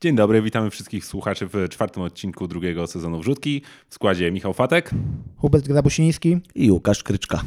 [0.00, 4.90] Dzień dobry, witamy wszystkich słuchaczy w czwartym odcinku drugiego sezonu Wrzutki w składzie Michał Fatek.
[5.36, 6.38] Hubert Grabusiński.
[6.54, 7.42] i Łukasz Kryczka.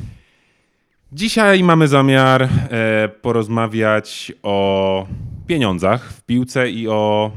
[1.12, 5.08] Dzisiaj mamy zamiar e, porozmawiać o
[5.48, 7.32] pieniądzach w piłce i o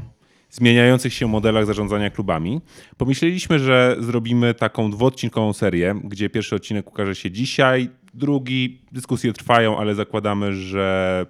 [0.49, 2.61] zmieniających się modelach zarządzania klubami.
[2.97, 9.77] Pomyśleliśmy, że zrobimy taką dwuodcinkową serię, gdzie pierwszy odcinek ukaże się dzisiaj, drugi dyskusje trwają,
[9.77, 11.25] ale zakładamy, że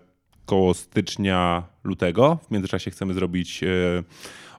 [0.45, 2.39] koło stycznia, lutego.
[2.47, 3.67] W międzyczasie chcemy zrobić e,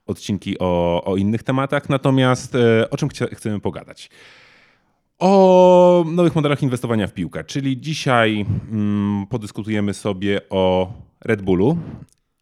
[0.06, 1.88] odcinki o, o innych tematach.
[1.88, 4.10] Natomiast e, o czym chcemy pogadać?
[5.18, 11.78] O nowych modelach inwestowania w piłkę, czyli dzisiaj mm, podyskutujemy sobie o Red Bullu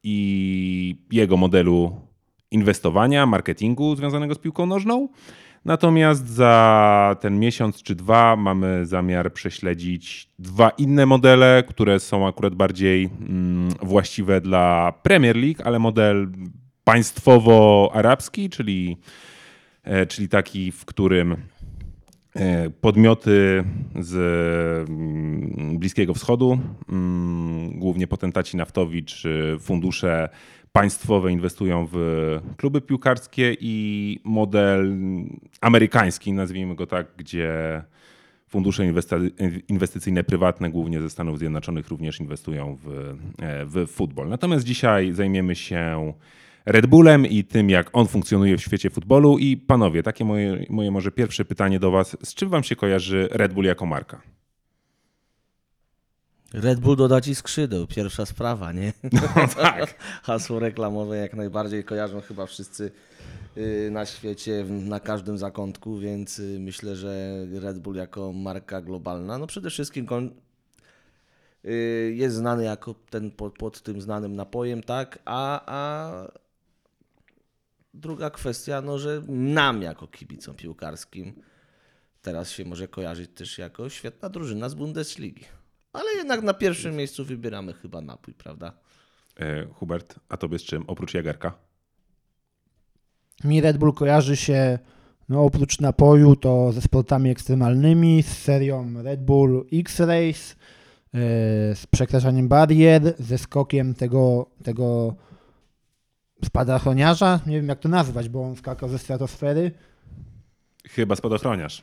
[0.03, 2.01] i jego modelu
[2.51, 5.09] inwestowania, marketingu związanego z piłką nożną.
[5.65, 12.55] Natomiast za ten miesiąc czy dwa mamy zamiar prześledzić dwa inne modele, które są akurat
[12.55, 16.29] bardziej mm, właściwe dla Premier League, ale model
[16.85, 18.97] państwowo-arabski, czyli,
[19.85, 21.37] e, czyli taki, w którym
[22.37, 23.65] e, podmioty
[24.01, 24.15] z
[24.89, 30.29] mm, Bliskiego Wschodu, mm, głównie potentaci naftowi czy fundusze
[30.77, 31.97] państwowe inwestują w
[32.57, 34.97] kluby piłkarskie i model
[35.61, 37.83] amerykański, nazwijmy go tak, gdzie
[38.49, 38.85] fundusze
[39.69, 44.29] inwestycyjne prywatne, głównie ze Stanów Zjednoczonych, również inwestują w, e, w futbol.
[44.29, 46.13] Natomiast dzisiaj zajmiemy się
[46.67, 49.39] Red Bullem i tym, jak on funkcjonuje w świecie futbolu.
[49.39, 52.17] I panowie, takie moje, moje może pierwsze pytanie do was.
[52.23, 54.21] Z czym wam się kojarzy Red Bull jako marka?
[56.55, 58.93] Red Bull doda ci skrzydeł, pierwsza sprawa, nie?
[59.13, 59.95] No tak.
[60.23, 62.91] Hasło reklamowe jak najbardziej kojarzą chyba wszyscy
[63.57, 69.39] y, na świecie, na każdym zakątku, więc y, myślę, że Red Bull jako marka globalna,
[69.39, 70.07] no przede wszystkim
[71.65, 75.19] y, jest znany jako ten pod, pod tym znanym napojem, tak?
[75.25, 76.11] A, a
[77.95, 81.33] druga kwestia, no, że nam jako kibicom piłkarskim
[82.23, 85.45] teraz się może kojarzyć też jako świetna drużyna z Bundesligi.
[85.95, 88.73] Ale jednak na pierwszym miejscu wybieramy chyba napój, prawda?
[89.41, 90.85] E, Hubert, a tobie z czym?
[90.87, 91.53] Oprócz Jagerka?
[93.45, 94.79] Mi Red Bull kojarzy się
[95.29, 100.55] no, oprócz napoju to ze sportami ekstremalnymi, z serią Red Bull X-Race,
[101.13, 101.21] yy,
[101.75, 105.15] z przekraczaniem barier, ze skokiem tego, tego
[106.45, 107.41] spadochroniarza.
[107.47, 109.71] Nie wiem jak to nazwać, bo on skakał ze stratosfery.
[110.89, 111.83] Chyba spadochroniarz.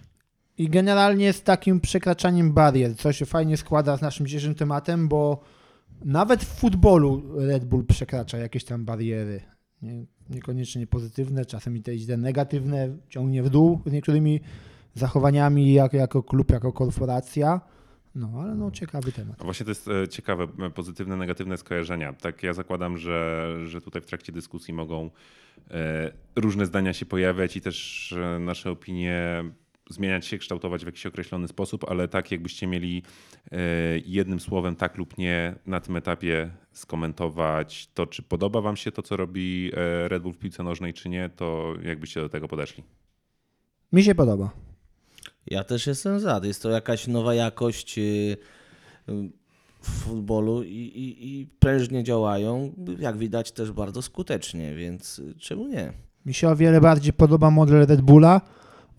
[0.61, 5.43] I generalnie z takim przekraczaniem barier, co się fajnie składa z naszym dzisiejszym tematem, bo
[6.05, 9.41] nawet w futbolu Red Bull przekracza jakieś tam bariery.
[9.81, 14.39] Nie, niekoniecznie pozytywne, czasem i te negatywne, ciągnie w dół z niektórymi
[14.93, 17.61] zachowaniami jako, jako klub, jako korporacja.
[18.15, 19.35] No, ale no ciekawy temat.
[19.41, 22.13] A właśnie to jest e, ciekawe, e, pozytywne, negatywne skojarzenia.
[22.13, 25.09] Tak, ja zakładam, że, że tutaj w trakcie dyskusji mogą
[25.71, 29.43] e, różne zdania się pojawiać i też nasze opinie
[29.91, 33.03] zmieniać się, kształtować w jakiś określony sposób, ale tak jakbyście mieli
[33.51, 33.57] e,
[34.05, 39.01] jednym słowem tak lub nie na tym etapie skomentować to, czy podoba wam się to,
[39.01, 42.83] co robi e, Red Bull w piłce nożnej, czy nie, to jakbyście do tego podeszli?
[43.93, 44.51] Mi się podoba.
[45.47, 46.41] Ja też jestem za.
[46.43, 48.37] Jest to jakaś nowa jakość y, y,
[49.81, 55.93] w futbolu i, i, i prężnie działają, jak widać też bardzo skutecznie, więc czemu nie?
[56.25, 58.41] Mi się o wiele bardziej podoba model Red Bulla,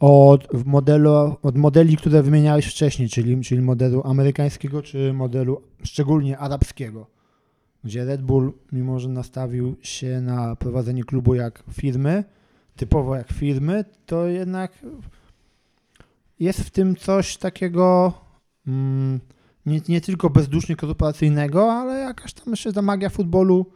[0.02, 7.06] od, modelu, od modeli, które wymieniałeś wcześniej, czyli, czyli modelu amerykańskiego czy modelu szczególnie arabskiego,
[7.84, 12.24] gdzie Red Bull, mimo że nastawił się na prowadzenie klubu jak firmy,
[12.76, 14.72] typowo jak firmy, to jednak
[16.40, 18.12] jest w tym coś takiego
[18.66, 19.20] mm,
[19.66, 23.66] nie, nie tylko bezdusznie korporacyjnego, ale jakaś tam jeszcze ta magia futbolu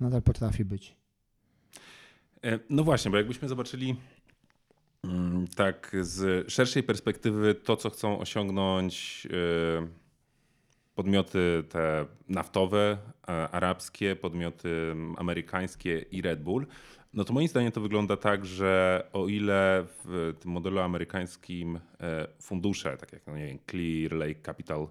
[0.00, 0.96] nadal potrafi być.
[2.44, 3.96] E, no właśnie, bo jakbyśmy zobaczyli
[5.56, 10.04] tak, z szerszej perspektywy to, co chcą osiągnąć y,
[10.94, 12.98] podmioty te naftowe,
[13.52, 16.66] arabskie, podmioty amerykańskie i Red Bull,
[17.14, 22.28] no to moim zdaniem to wygląda tak, że o ile w tym modelu amerykańskim e,
[22.40, 24.88] fundusze, tak jak no nie wiem, Clear Lake Capital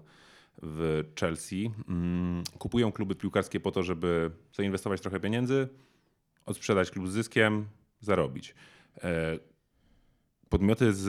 [0.62, 5.68] w Chelsea, mm, kupują kluby piłkarskie po to, żeby zainwestować trochę pieniędzy,
[6.46, 7.66] odsprzedać klub z zyskiem,
[8.00, 8.54] zarobić.
[9.02, 9.38] E,
[10.48, 11.02] podmioty z,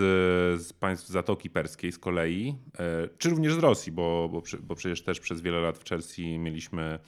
[0.62, 5.04] z państw Zatoki Perskiej z kolei, e, czy również z Rosji, bo, bo, bo przecież
[5.04, 7.00] też przez wiele lat w Chelsea mieliśmy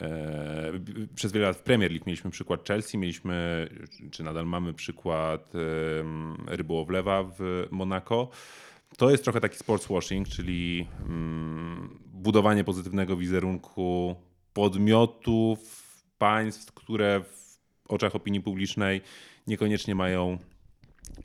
[0.00, 0.72] e,
[1.14, 3.68] przez wiele lat w Premier League mieliśmy przykład Chelsea, mieliśmy,
[4.10, 5.52] czy nadal mamy przykład
[6.46, 8.28] Rybołowlewa w Monaco.
[8.96, 14.16] To jest trochę taki sports washing, czyli mm, budowanie pozytywnego wizerunku
[14.52, 15.58] podmiotów,
[16.18, 17.22] państw, które
[17.88, 19.00] oczach opinii publicznej
[19.46, 20.38] niekoniecznie mają,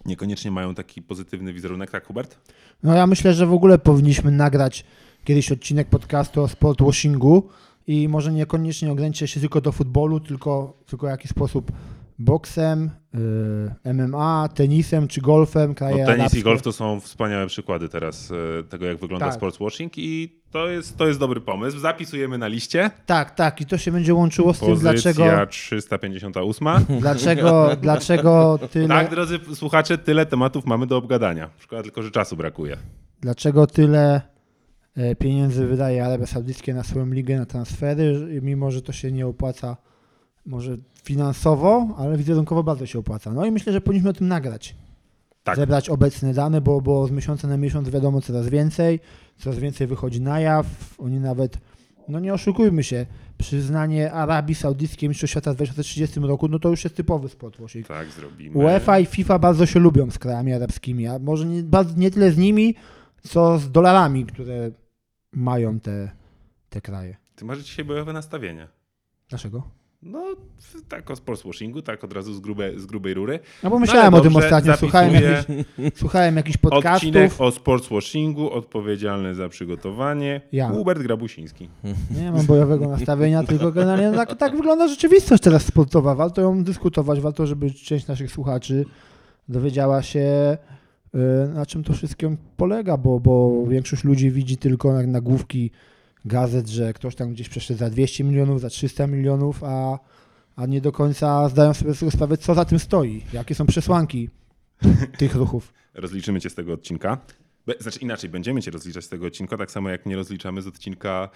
[0.06, 2.38] niekoniecznie mają taki pozytywny wizerunek, tak Hubert?
[2.84, 4.86] No ja myślę, że w ogóle powinniśmy nagrać
[5.24, 7.50] kiedyś odcinek podcastu o sportwashingu
[7.88, 11.72] i może niekoniecznie ograniczyć się tylko do futbolu, tylko, tylko w jakiś sposób
[12.20, 12.90] boksem,
[13.86, 15.76] y, MMA, tenisem czy golfem.
[15.76, 16.40] Kraje No, tenis arabskie.
[16.40, 19.36] i golf to są wspaniałe przykłady teraz e, tego, jak wygląda Tak.
[19.36, 21.80] sportswashing i to jest, to jest dobry pomysł.
[21.80, 22.92] Zapisujemy na liście.
[23.06, 23.62] Tak, tak.
[23.62, 26.68] I to się będzie łączyło z tym, Pozycja dlaczego, 358.
[27.00, 31.50] dlaczego, dlaczego tyle, Tak, drodzy słuchacze, tyle tematów mamy do obgadania.
[31.60, 32.78] Szkoda tylko, że czasu brakuje.
[33.22, 34.22] dlaczego tyle
[34.98, 39.28] e, pieniędzy wydaje Arabia Saudyjskie na swoją ligę, na transfery, mimo że to się nie
[39.28, 39.78] opłaca
[40.46, 43.34] może finansowo, ale wizerunkowo bardzo się opłaca.
[43.34, 44.76] No i myślę, że powinniśmy o tym nagrać.
[45.44, 45.56] Tak.
[45.56, 49.00] Zebrać obecne dane, bo, bo z miesiąca na miesiąc wiadomo coraz więcej,
[49.38, 50.66] coraz więcej wychodzi na jaw.
[50.98, 51.58] Oni nawet,
[52.08, 53.06] no nie oszukujmy się,
[53.38, 57.58] przyznanie Arabii Saudyjskiej Mistrzostw Świata w 2030 roku, no to już jest typowy sport.
[57.88, 58.58] Tak, zrobimy.
[58.58, 61.64] UEFA i FIFA bardzo się lubią z krajami arabskimi, a może nie,
[61.98, 62.76] nie tyle z nimi,
[63.28, 64.72] co z dolarami, które
[65.32, 66.12] mają te,
[66.70, 67.18] te kraje.
[67.36, 68.68] Ty masz dzisiaj bojowe nastawienie.
[69.30, 69.83] Dlaczego?
[70.06, 70.24] No,
[70.90, 73.40] tak o sportswashingu, tak od razu z, grube, z grubej rury.
[73.64, 75.46] No bo myślałem ale o tym ostatnio, słuchałem, jakichś,
[76.00, 77.42] słuchałem jakichś Odcinek podcastów.
[77.42, 80.42] o sportswashingu, odpowiedzialny za przygotowanie.
[80.52, 80.70] Ja.
[80.70, 81.70] Hubert Grabusiński.
[82.22, 86.16] Nie mam bojowego nastawienia, tylko generalnie no tak, tak wygląda rzeczywistość teraz sportowa.
[86.16, 88.86] Warto ją dyskutować, warto, żeby część naszych słuchaczy
[89.50, 90.58] dowiedziała się,
[91.16, 91.20] y,
[91.54, 92.28] na czym to wszystko
[92.58, 95.72] polega, bo, bo większość ludzi widzi tylko na- nagłówki
[96.26, 100.00] gazet, że ktoś tam gdzieś przeszedł za 200 milionów, za 300 milionów, a,
[100.56, 103.66] a nie do końca zdają sobie z tego sprawę, co za tym stoi, jakie są
[103.66, 104.30] przesłanki
[105.18, 105.74] tych ruchów.
[105.94, 107.18] Rozliczymy cię z tego odcinka.
[107.80, 111.30] Znaczy inaczej, będziemy cię rozliczać z tego odcinka, tak samo jak nie rozliczamy z odcinka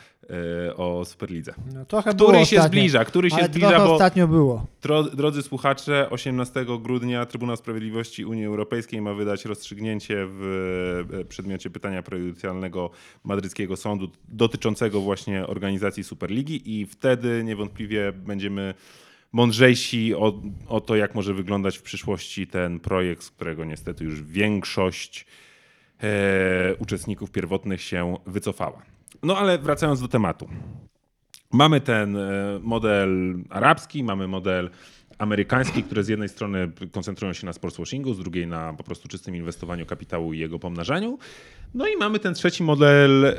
[0.69, 1.53] e, o Superlidze.
[1.73, 4.65] No, trochę było Który się ostatnio, zbliża, który się zbliża, bo ostatnio było.
[4.81, 11.69] Dro, drodzy słuchacze, 18 grudnia Trybunał Sprawiedliwości Unii Europejskiej ma wydać rozstrzygnięcie w e, przedmiocie
[11.69, 12.89] pytania prejudycjalnego
[13.23, 18.73] madryckiego sądu dotyczącego właśnie organizacji Superligi i wtedy niewątpliwie będziemy
[19.31, 24.23] mądrzejsi o, o to, jak może wyglądać w przyszłości ten projekt, z którego niestety już
[24.23, 25.25] większość
[26.79, 28.81] uczestników pierwotnych się wycofała.
[29.23, 30.47] No ale wracając do tematu.
[31.51, 34.69] Mamy ten e, model arabski, mamy model
[35.17, 39.35] amerykański, które z jednej strony koncentrują się na sportswashingu, z drugiej na po prostu czystym
[39.35, 41.17] inwestowaniu kapitału i jego pomnażaniu.
[41.73, 43.35] No i mamy ten trzeci model e,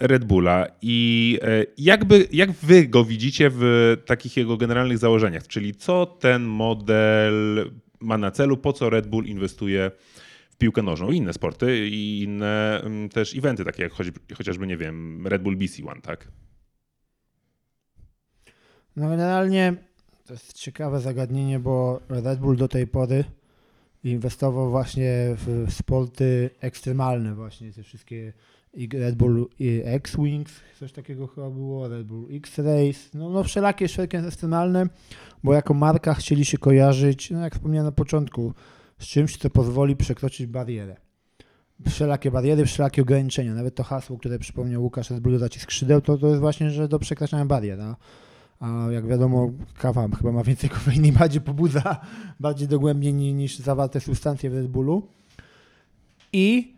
[0.00, 0.66] Red Bulla.
[0.82, 5.46] I e, jakby, jak wy go widzicie w takich jego generalnych założeniach?
[5.46, 7.70] Czyli co ten model
[8.00, 10.19] ma na celu, po co Red Bull inwestuje w
[10.60, 13.92] piłkę nożną i inne sporty i inne mm, też eventy, takie jak
[14.36, 16.28] chociażby, nie wiem, Red Bull BC One, tak?
[18.96, 19.74] No generalnie
[20.26, 23.24] to jest ciekawe zagadnienie, bo Red Bull do tej pory
[24.04, 28.32] inwestował właśnie w sporty ekstremalne właśnie, te wszystkie
[28.92, 29.48] Red Bull
[29.84, 34.86] X-Wings, coś takiego chyba było, Red Bull X-Race, no, no wszelakie wszelkie ekstremalne,
[35.44, 38.54] bo jako marka chcieli się kojarzyć, no jak wspomniałem na początku,
[39.00, 40.96] z czymś, co pozwoli przekroczyć barierę.
[41.88, 43.54] Wszelakie bariery, wszelakie ograniczenia.
[43.54, 46.88] Nawet to hasło, które przypomniał Łukasz Red Bull dodać skrzydeł, to, to jest właśnie, że
[46.88, 47.80] do przekraczania barier.
[47.80, 47.96] A,
[48.60, 52.00] a jak wiadomo, kawa chyba ma więcej kofeiny i bardziej pobudza
[52.40, 55.02] bardziej dogłębnie ni- niż zawarte substancje w Red Bullu.
[56.32, 56.74] I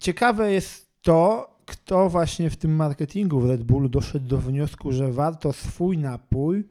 [0.00, 5.12] ciekawe jest to, kto właśnie w tym marketingu w Red Bullu doszedł do wniosku, że
[5.12, 6.64] warto swój napój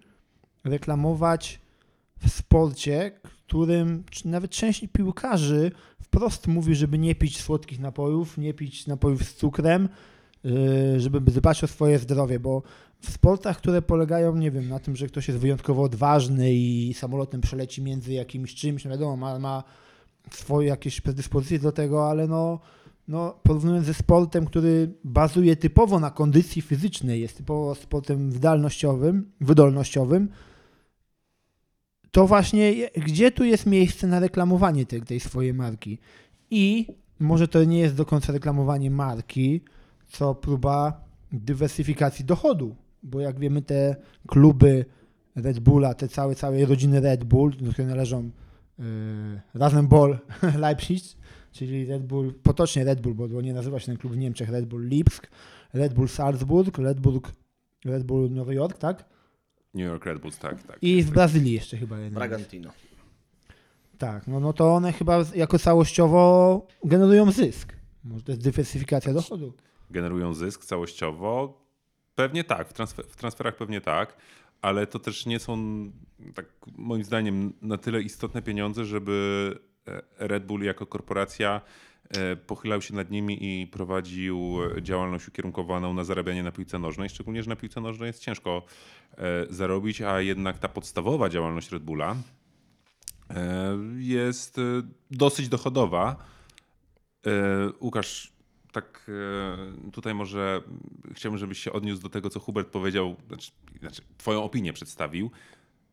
[0.63, 1.59] reklamować
[2.19, 3.11] w sporcie,
[3.47, 5.71] którym nawet część piłkarzy
[6.03, 9.89] wprost mówi, żeby nie pić słodkich napojów, nie pić napojów z cukrem,
[10.43, 12.61] yy, żeby dbać o swoje zdrowie, bo
[13.01, 17.41] w sportach, które polegają, nie wiem, na tym, że ktoś jest wyjątkowo odważny i samolotem
[17.41, 19.63] przeleci między jakimś czymś, no wiadomo, ma, ma
[20.31, 22.59] swoje jakieś predyspozycje do tego, ale no,
[23.07, 30.29] no porównując ze sportem, który bazuje typowo na kondycji fizycznej, jest typowo sportem wydolnościowym, wydolnościowym,
[32.15, 35.97] to właśnie gdzie tu jest miejsce na reklamowanie tej, tej swojej marki?
[36.51, 36.87] I
[37.19, 39.61] może to nie jest do końca reklamowanie marki,
[40.07, 43.95] co próba dywersyfikacji dochodu, bo jak wiemy te
[44.27, 44.85] kluby
[45.35, 48.29] Red Bulla, te całe, całej rodziny Red Bull, do której należą
[48.79, 48.85] yy,
[49.53, 50.19] Razem Ball
[50.59, 51.03] Leipzig,
[51.51, 54.65] czyli Red Bull, potocznie Red Bull, bo nie nazywa się ten klub w Niemczech Red
[54.65, 55.27] Bull Lipsk,
[55.73, 57.21] Red Bull Salzburg, Red Bull,
[57.85, 59.14] Red Bull Nowy Jork, tak?
[59.75, 60.77] New York Red Bulls, tak, tak.
[60.81, 62.13] I w Brazylii jeszcze chyba jeden.
[62.13, 62.71] Bragantino.
[63.97, 67.73] Tak, no, no to one chyba jako całościowo generują zysk.
[68.03, 69.53] Może to jest dywersyfikacja dochodu.
[69.89, 71.61] generują zysk całościowo?
[72.15, 74.17] Pewnie tak, w, transfer, w transferach pewnie tak,
[74.61, 75.57] ale to też nie są,
[76.33, 76.45] tak
[76.77, 81.61] moim zdaniem, na tyle istotne pieniądze, żeby e, Red Bull jako korporacja
[82.47, 87.49] pochylał się nad nimi i prowadził działalność ukierunkowaną na zarabianie na piłce nożnej, szczególnie, że
[87.49, 88.65] na piłce nożnej jest ciężko
[89.17, 92.15] e, zarobić, a jednak ta podstawowa działalność Red Bulla
[93.29, 94.61] e, jest e,
[95.11, 96.15] dosyć dochodowa.
[97.25, 97.31] E,
[97.81, 98.33] Łukasz,
[98.71, 99.11] tak
[99.87, 100.61] e, tutaj może
[101.13, 105.31] chciałbym, żebyś się odniósł do tego, co Hubert powiedział, znaczy, znaczy twoją opinię przedstawił.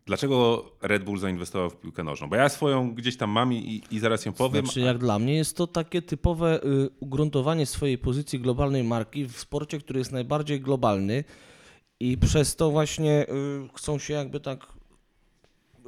[0.07, 2.29] Dlaczego Red Bull zainwestował w piłkę nożną?
[2.29, 4.65] Bo ja swoją gdzieś tam mam i, i zaraz ją powiem.
[4.65, 9.39] Znaczy, jak dla mnie jest to takie typowe y, ugruntowanie swojej pozycji globalnej marki w
[9.39, 11.25] sporcie, który jest najbardziej globalny
[12.01, 14.67] i przez to właśnie y, chcą się jakby tak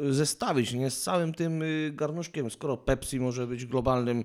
[0.00, 2.50] y, zestawić nie z całym tym garnuszkiem.
[2.50, 4.24] Skoro Pepsi może być globalnym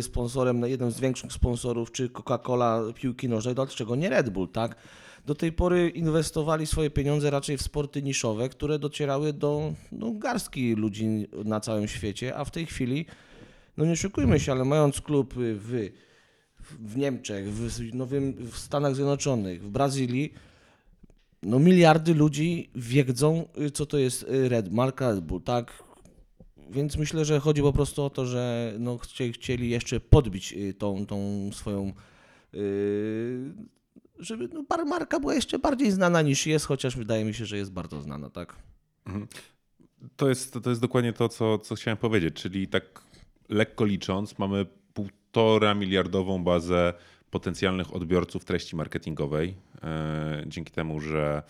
[0.00, 4.76] sponsorem, no, jednym z większych sponsorów, czy Coca-Cola piłki nożnej, dlaczego nie Red Bull, tak?
[5.26, 10.74] Do tej pory inwestowali swoje pieniądze raczej w sporty niszowe, które docierały do no, garstki
[10.74, 13.06] ludzi na całym świecie, a w tej chwili
[13.76, 15.90] no nie oszukujmy się, ale mając klub w,
[16.80, 20.32] w Niemczech, w, Nowym, w Stanach Zjednoczonych, w Brazylii,
[21.42, 25.84] no miliardy ludzi wiedzą, y, co to jest y, Red, marka Red Bull, tak?
[26.70, 30.74] Więc myślę, że chodzi po prostu o to, że no chcie- chcieli jeszcze podbić y,
[30.74, 31.92] tą, tą swoją,
[32.54, 33.54] y,
[34.24, 37.56] żeby no, bar- marka była jeszcze bardziej znana niż jest, chociaż wydaje mi się, że
[37.56, 38.56] jest bardzo znana, tak?
[40.16, 43.02] To jest, to jest dokładnie to, co, co chciałem powiedzieć, czyli tak
[43.48, 46.92] lekko licząc, mamy półtora miliardową bazę
[47.30, 49.54] potencjalnych odbiorców treści marketingowej.
[49.82, 51.42] e, Dzięki temu, że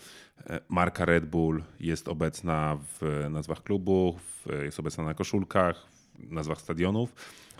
[0.49, 5.87] e, marka Red Bull jest obecna w nazwach klubów, jest obecna na koszulkach,
[6.19, 7.13] w nazwach stadionów.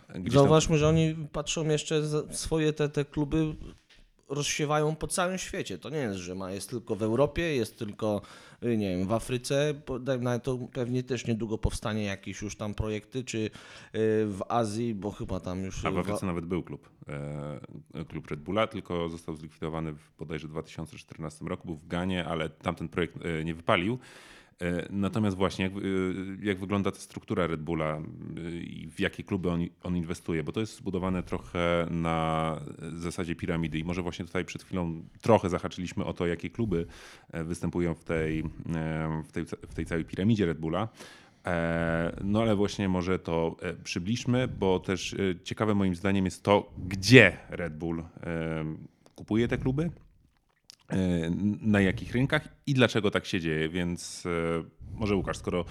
[0.09, 3.55] Gdzieś tam- Zauważmy, że oni patrzą jeszcze swoje te, te kluby
[4.29, 5.77] rozsiewają po całym świecie.
[5.77, 8.21] To nie jest, że ma, jest tylko w Europie, jest tylko,
[8.63, 9.73] y, nie wiem, w Afryce.
[10.19, 13.49] Na to pewnie też niedługo powstanie jakieś już tam projekty, czy y,
[14.25, 15.85] w Azji, bo chyba tam już...
[15.85, 20.11] A w w- Afryce nawet był klub, e, klub Red Bulla, tylko został zlikwidowany w
[20.19, 21.67] bodajże 2014 roku.
[21.67, 23.99] Był w Ganie, ale tamten projekt e, nie wypalił.
[24.61, 25.77] E, Natomiast właśnie jak, e,
[26.41, 30.51] jak wygląda ta struktura Red Bulla e, i w jakie kluby on, on inwestuje, bo
[30.51, 32.59] to jest zbudowane trochę na
[32.93, 33.79] zasadzie piramidy.
[33.79, 36.85] I może właśnie tutaj przed chwilą trochę zahaczyliśmy o to, jakie kluby
[37.33, 38.43] występują w tej,
[39.27, 40.89] w tej, w tej całej piramidzie Red Bulla.
[42.23, 47.77] No ale właśnie może to przybliżmy, bo też ciekawe moim zdaniem jest to, gdzie Red
[47.77, 48.03] Bull
[49.15, 49.91] kupuje te kluby,
[51.61, 53.69] na jakich rynkach i dlaczego tak się dzieje.
[53.69, 54.63] Więc e,
[54.93, 55.65] może Łukasz, skoro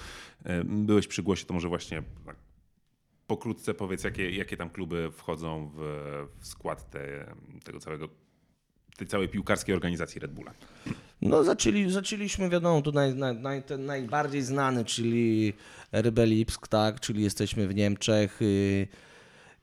[0.44, 2.36] e, byłeś przy głosie, to może właśnie tak
[3.26, 5.78] pokrótce powiedz, jakie, jakie tam kluby wchodzą w,
[6.40, 8.08] w skład te, tego całego,
[8.96, 10.54] tej całej piłkarskiej organizacji Red Bulla.
[11.22, 15.52] No zaczęli, zaczęliśmy, wiadomo, tu naj, naj, ten najbardziej znany, czyli
[15.92, 18.88] RB Lipsk, tak, czyli jesteśmy w Niemczech, y,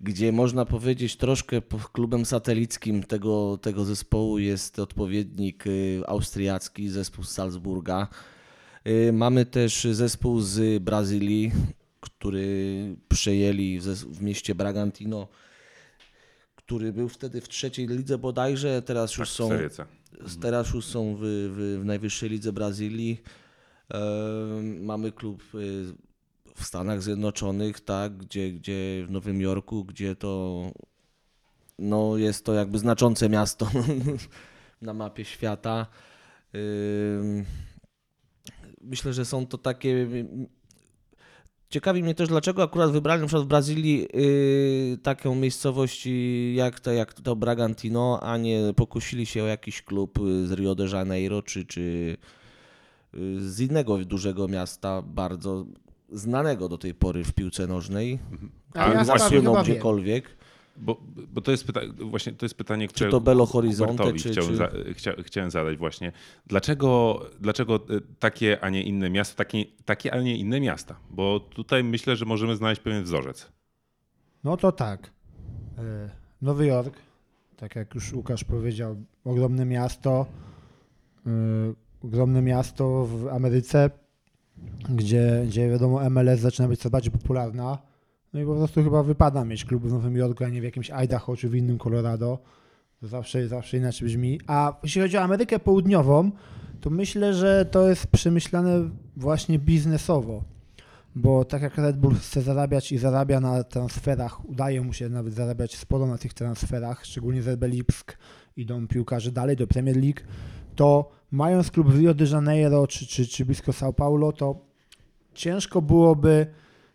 [0.03, 1.61] gdzie można powiedzieć troszkę
[1.93, 8.07] klubem satelickim tego, tego zespołu jest odpowiednik y, austriacki, zespół z Salzburga.
[8.87, 11.51] Y, Mamy też zespół z Brazylii,
[11.99, 15.27] który przejęli w, mieście Bragantino,
[16.55, 19.49] który był wtedy w trzeciej lidze bodajże, teraz już Tak, są...
[20.41, 23.21] Teraz już są w, w, w najwyższej lidze Brazylii.
[23.93, 23.99] E,
[24.81, 25.57] mamy klub e,
[26.55, 30.61] w Stanach Zjednoczonych, tak, gdzie, gdzie w Nowym Jorku, gdzie to
[31.79, 33.69] no, jest to jakby znaczące miasto
[34.81, 35.85] na mapie świata.
[38.81, 40.07] Myślę, że są to takie.
[41.69, 46.07] Ciekawi mnie też, dlaczego akurat wybrali na przykład w Brazylii yy, taką miejscowość
[46.53, 50.85] jak to, jak to Bragantino, a nie pokusili się o jakiś klub z Rio de
[50.85, 52.17] Janeiro czy, czy
[53.13, 55.65] yy, z innego dużego miasta, bardzo
[56.11, 58.19] znanego do tej pory w piłce nożnej.
[58.73, 60.37] A Ale ja właśnie, chyba gdziekolwiek.
[60.77, 61.01] Bo,
[61.33, 64.55] bo to jest pytanie, właśnie to jest pytanie, które to Belo Horizonte, czy- chciałem, czy-
[64.55, 66.11] Za, chcia, chciałem zadać właśnie.
[66.47, 67.79] Dlaczego, dlaczego e,
[68.19, 70.95] takie, a nie inne miasta, takie, takie, a nie inne miasta?
[71.09, 73.51] Bo tutaj myślę, że możemy znaleźć pewien wzorzec.
[74.43, 75.11] No to tak.
[75.77, 76.09] E,
[76.41, 76.93] Nowy Jork,
[77.57, 80.25] tak jak już Łukasz powiedział, ogromne miasto,
[81.25, 81.29] e,
[82.03, 83.89] ogromne miasto w Ameryce,
[84.89, 87.77] gdzie, gdzie wiadomo MLS zaczyna być coraz bardziej popularna.
[88.33, 90.91] No i po prostu chyba wypada mieć kluby w Nowym Jorku, a nie w jakimś
[90.91, 92.39] Idaho czy w innym Colorado.
[93.01, 94.39] To zawsze, zawsze inaczej brzmi.
[94.47, 96.31] A jeśli chodzi o Amerykę Południową,
[96.81, 100.43] to myślę, że to jest przemyślane właśnie biznesowo.
[101.15, 105.33] bo tak jak Red Bull chce zarabiać i zarabia na transferach, udaje mu się nawet
[105.33, 108.17] zarabiać sporo na tych transferach, szczególnie z RB Lipsk
[108.57, 110.21] idą piłkarze dalej do Premier League,
[110.75, 114.55] to mając klub w Rio de Janeiro czy, czy, czy blisko São Paulo, to
[115.33, 116.47] ciężko byłoby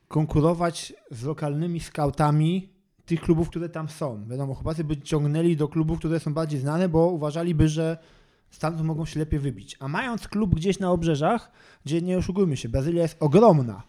[0.09, 2.69] konkurować z lokalnymi scoutami
[3.07, 4.25] tych klubów, które tam są.
[4.29, 7.99] Wiadomo, chłopacy by ciągnęli do klubów, które są bardziej znane, bo uważaliby, że
[8.51, 9.77] stamtąd mogą się lepiej wybić.
[9.81, 11.53] A mając klub gdzieś na obrzeżach,
[11.85, 13.83] gdzie nie oszukujmy się, Brazylia jest ogromna,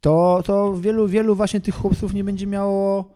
[0.00, 3.10] to, to wielu, wielu właśnie tych chłopców nie będzie miało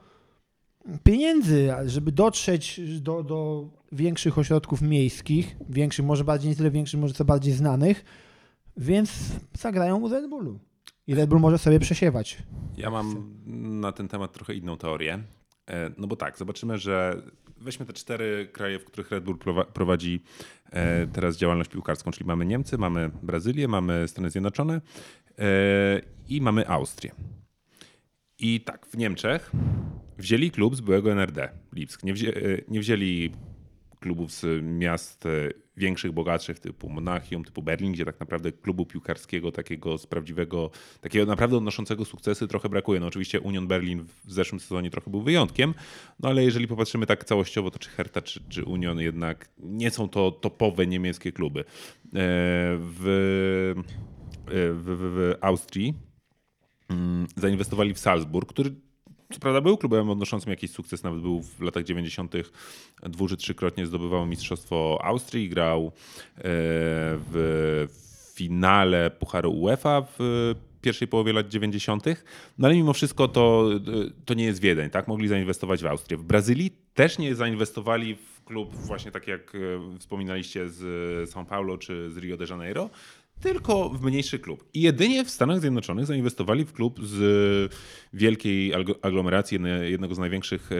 [1.04, 7.14] pieniędzy, żeby dotrzeć do, do większych ośrodków miejskich, większych, może bardziej nie tyle większych, może
[7.14, 8.04] co bardziej znanych,
[8.76, 9.12] więc
[9.58, 10.58] zagrają u Red Bullu.
[11.06, 12.38] I Red Bull może sobie przesiewać.
[12.76, 13.34] Ja mam
[13.80, 15.18] na ten temat trochę inną teorię.
[15.70, 17.22] E, No bo tak, zobaczymy, że
[17.60, 20.22] weźmy te cztery kraje, w których Red Bull prowa- prowadzi
[20.70, 24.80] e, teraz działalność piłkarską, czyli mamy Niemcy, mamy Brazylię, mamy Stany Zjednoczone
[25.38, 25.42] e,
[26.28, 27.12] i mamy Austrię.
[28.38, 29.52] I tak, w Niemczech
[30.18, 32.02] wzięli klub z byłego NRD, Lipsk.
[32.02, 33.30] Nie, wzię, e, nie wzięli
[34.00, 35.30] klubów z miast e,
[35.76, 41.26] większych, bogatszych typu Monachium, typu Berlin, gdzie tak naprawdę klubu piłkarskiego takiego z prawdziwego, takiego
[41.26, 43.00] naprawdę odnoszącego sukcesy trochę brakuje.
[43.00, 45.74] No oczywiście Union Berlin w zeszłym sezonie trochę był wyjątkiem,
[46.20, 50.08] no ale jeżeli popatrzymy tak całościowo, to czy Hertha, czy, czy Union jednak nie są
[50.08, 51.60] to topowe niemieckie kluby.
[51.60, 51.64] E,
[52.78, 53.74] W,
[54.46, 55.94] w, w, w Austrii
[57.36, 58.74] zainwestowali w Salzburg, który
[59.32, 62.34] co prawda był klubem odnoszącym jakiś sukces, nawet był w latach 90.
[63.02, 67.86] dwu czy trzykrotnie zdobywał Mistrzostwo Austrii, grał e, w
[68.34, 72.04] finale Pucharu UEFA w pierwszej połowie lat 90.
[72.58, 73.68] No ale mimo wszystko to,
[74.24, 75.08] to nie jest Wiedeń, tak?
[75.08, 76.16] Mogli zainwestować w Austrię.
[76.16, 81.78] W Brazylii też nie zainwestowali w klub właśnie tak jak e, wspominaliście z São Paulo
[81.78, 82.90] czy z Rio de Janeiro,
[83.40, 84.64] tylko w mniejszy klub.
[84.74, 87.72] I jedynie w Stanach Zjednoczonych zainwestowali w klub z
[88.12, 90.76] wielkiej algo- aglomeracji, jedne- jednego z największych e,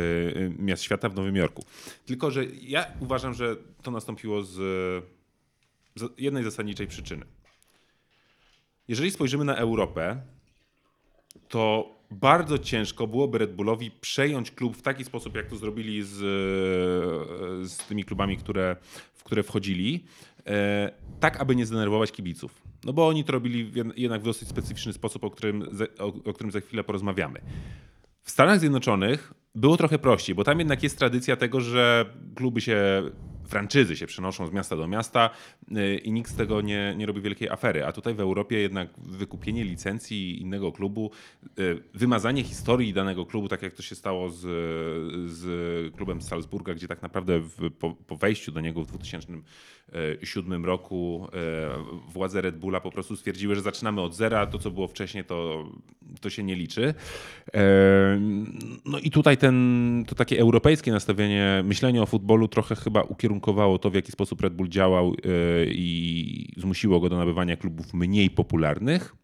[0.58, 1.64] miast świata w Nowym Jorku.
[2.06, 4.56] Tylko, że ja uważam, że to nastąpiło z,
[6.18, 7.24] jednej zasadniczej przyczyny.
[8.88, 10.20] Jeżeli spojrzymy na Europę,
[11.48, 16.14] to bardzo ciężko byłoby Red Bullowi przejąć klub w taki sposób, jak to zrobili z,
[17.70, 18.76] z tymi klubami, które,
[19.14, 20.04] w które wchodzili,
[20.35, 20.35] e,
[21.20, 22.62] tak aby nie zdenerwować kibiców.
[22.84, 25.68] No bo oni to robili jednak w dosyć specyficzny sposób, o którym,
[26.24, 27.40] o, którym za chwilę porozmawiamy.
[28.22, 33.02] W Stanach Zjednoczonych było trochę prościej, bo tam jednak jest tradycja tego, że kluby się,
[33.46, 35.30] franczyzy się przenoszą z miasta do miasta
[35.68, 37.86] yy, i nikt z tego nie, nie robi wielkiej afery.
[37.86, 41.10] A tutaj w Europie jednak wykupienie licencji innego klubu,
[41.56, 44.40] yy, wymazanie historii danego klubu, tak jak to się stało z,
[45.30, 48.86] z klubem Salzburga, gdzie tak naprawdę w, po, po wejściu do niego w
[49.88, 54.70] 2007 roku yy, władze Red Bulla po prostu stwierdziły, że zaczynamy od zera, to co
[54.70, 55.64] było wcześniej to,
[56.20, 56.94] to się nie liczy.
[57.54, 58.20] E,
[58.84, 63.90] No i tutaj ten, to takie europejskie nastawienie, myślenie o futbolu trochę chyba ukierunkowało to,
[63.90, 65.14] w jaki sposób Red Bull działał e,
[65.66, 69.14] i zmusiło go do nabywania klubów mniej popularnych.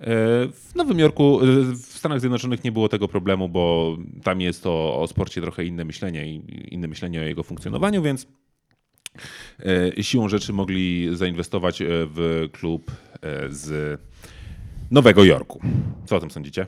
[0.00, 0.06] E,
[0.48, 5.00] W Nowym Jorku, e, w Stanach Zjednoczonych nie było tego problemu, bo tam jest to
[5.00, 6.42] o sporcie trochę inne myślenie i
[6.74, 8.26] inne myślenie o jego funkcjonowaniu, więc e,
[10.00, 12.96] siłą rzeczy mogli zainwestować e, w klub e,
[13.50, 14.00] z
[14.90, 15.60] Nowego Jorku.
[16.06, 16.66] Co o tym sądzicie?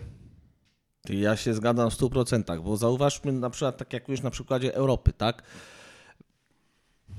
[1.08, 5.12] Ja się zgadzam w 100%, bo zauważmy na przykład, tak jak już na przykładzie Europy,
[5.12, 5.42] tak?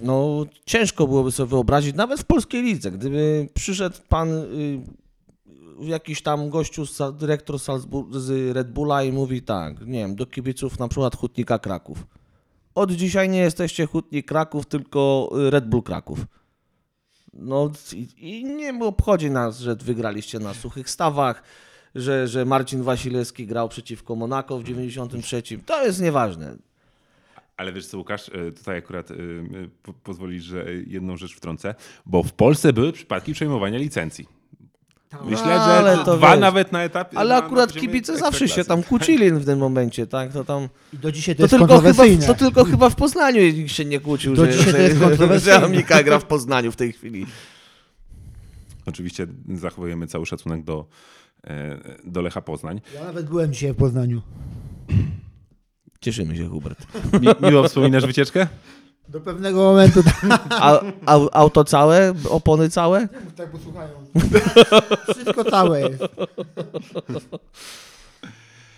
[0.02, 4.82] No, ciężko byłoby sobie wyobrazić, nawet w polskiej lidze, gdyby przyszedł pan y,
[5.80, 6.84] jakiś tam gościu,
[7.14, 11.60] dyrektor Salzbur- z Red Bulla i mówi tak, nie wiem, do kibiców na przykład Hutnika
[11.60, 12.06] Kraków.
[12.76, 16.26] Od dzisiaj nie jesteście Hutnik Kraków, tylko y, Red Bull Kraków.
[17.34, 21.44] No i, i nie obchodzi nas, że wygraliście na suchych stawach,
[21.96, 25.44] że, że Marcin Wasilewski grał przeciwko Monako w 93.
[25.66, 26.58] To jest nieważne.
[27.58, 29.10] Ale wiesz co, Łukasz, e, tutaj akurat
[29.84, 34.43] po, pozwolisz, że jedną rzecz wtrącę, bo w Polsce były przypadki przejmowania licencji.
[35.26, 36.40] Myślę, że Ale to dwa wiesz.
[36.40, 37.18] nawet na etapie.
[37.18, 38.68] Ale na, na akurat poziomie kibice zawsze się ekstraklasy.
[38.68, 40.34] tam kłócili w tym momencie, tak?
[40.34, 40.68] To tam.
[40.94, 42.28] I do dzisiaj to, To jest tylko, chyba, kontrowersyjne.
[42.28, 45.06] to tylko chyba w Poznaniu nikt się nie kłócił, Do że, dzisiaj to jest że,
[45.08, 45.60] kontrowersyjne.
[45.60, 47.26] że Amika gra w Poznaniu w tej chwili.
[48.86, 50.86] Oczywiście zachowujemy cały szacunek do,
[51.48, 52.82] e, do Lecha Poznań.
[52.96, 54.22] Ja nawet byłem dzisiaj w Poznaniu.
[56.02, 56.88] Cieszymy się, Hubert.
[57.22, 58.48] Mi, miło wspominasz wycieczkę?
[59.08, 60.04] Do pewnego momentu.
[60.50, 62.14] A, a, auto całe?
[62.30, 63.08] Opony całe?
[63.38, 63.90] tak posłuchają.
[65.14, 66.04] Wszystko całe jest.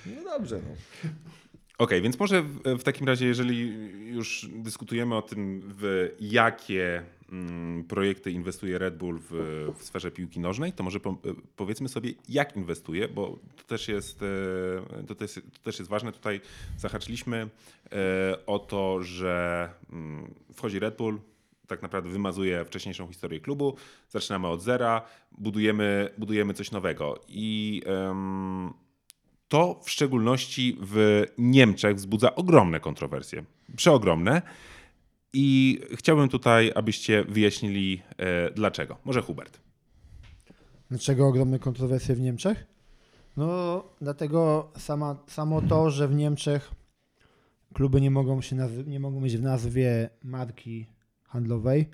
[0.05, 0.55] No dobrze.
[0.55, 1.09] No.
[1.77, 3.69] Okej, więc może w, w takim razie, jeżeli
[4.13, 9.31] już dyskutujemy o tym, w jakie mm, projekty inwestuje Red Bull w,
[9.77, 11.17] w sferze piłki nożnej, to może po,
[11.55, 16.11] powiedzmy sobie, jak inwestuje, bo to też jest, e, to też, to też jest ważne.
[16.11, 16.41] Tutaj
[16.77, 17.49] zahaczyliśmy
[17.91, 21.19] e, o to, że mm, wchodzi Red Bull,
[21.67, 23.75] tak naprawdę wymazuje wcześniejszą historię klubu,
[24.09, 27.21] zaczynamy od zera, budujemy, budujemy coś nowego.
[27.27, 27.81] I
[29.47, 33.45] to w szczególności w Niemczech wzbudza ogromne kontrowersje.
[33.75, 34.41] Przeogromne.
[35.33, 38.97] I chciałbym tutaj, abyście wyjaśnili e, dlaczego.
[39.05, 39.59] Może Hubert.
[40.89, 42.65] Dlaczego ogromne kontrowersje w Niemczech?
[43.37, 46.71] No, dlatego sama, samo to, że w Niemczech
[47.73, 48.55] kluby nie mogą, się
[48.87, 50.85] nie mogą mieć w nazwie marki
[51.23, 51.89] handlowej,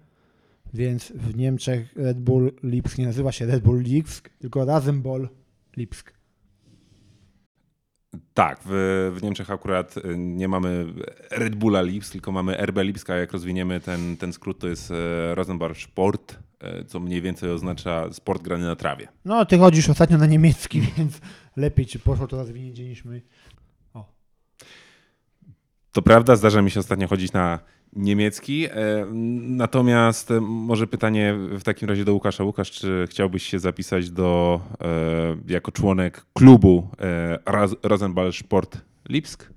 [0.73, 5.29] więc w Niemczech Red Bull Lipsk nie nazywa się Red Bull Lipsk, tylko Rasenball
[5.77, 6.20] Lipsk.
[8.33, 10.85] Tak, w, w Niemczech akurat e, nie mamy
[11.31, 14.91] Red Bulla Lipsk, tylko mamy RB Lipsk, a jak rozwiniemy ten, ten skrót, to jest
[14.91, 19.07] e, Rosenbach Sport, e, co mniej więcej oznacza sport grany na trawie.
[19.25, 21.21] No, ty chodzisz ostatnio na niemiecki, więc
[21.55, 23.21] lepiej ci poszło to rozwinięcie niż my.
[25.91, 27.59] To prawda, zdarza mi się ostatnio chodzić na
[27.93, 28.65] niemiecki.
[28.65, 28.71] e,
[29.41, 32.43] Natomiast e, może pytanie w takim razie do Łukasza.
[32.43, 36.87] Łukasz, czy chciałbyś się zapisać do, e, jako członek klubu
[37.83, 38.77] Rosenball Sport
[39.09, 39.51] Lipsk?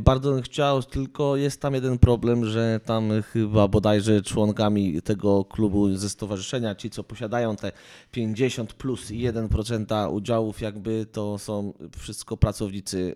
[0.00, 5.94] Bardzo bym chciał, tylko jest tam jeden problem, że tam chyba bodajże członkami tego klubu
[5.94, 7.72] ze stowarzyszenia, ci co posiadają te
[8.10, 13.14] 50 plus i 1% udziałów, jakby to są wszystko pracownicy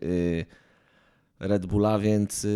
[1.40, 2.46] Red Bulla, więc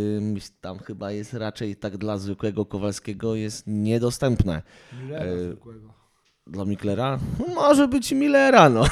[0.60, 4.62] tam chyba jest raczej tak dla zwykłego Kowalskiego jest niedostępne.
[5.02, 5.94] Millera E, zwykłego.
[6.46, 7.18] Dla Miklera?
[7.54, 8.84] Może być Millera, no.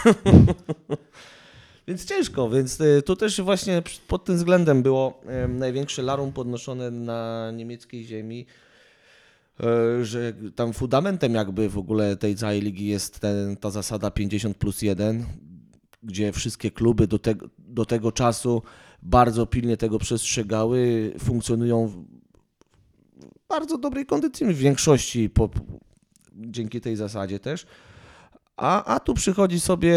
[1.89, 7.51] więc ciężko, więc y, tu też właśnie pod tym względem było największe larum podnoszone na
[7.55, 8.47] niemieckiej ziemi,
[9.61, 14.57] e, że tam fundamentem jakby w ogóle tej całej ligi jest ten, ta zasada 50
[14.57, 15.27] plus 1,
[16.03, 18.63] gdzie wszystkie kluby do tego, do tego czasu
[19.03, 21.97] bardzo pilnie tego przestrzegały, funkcjonują w
[23.49, 25.51] bardzo dobrej kondycji w większości po,
[26.35, 27.67] dzięki tej zasadzie też.
[28.57, 29.95] A, a tu przychodzi sobie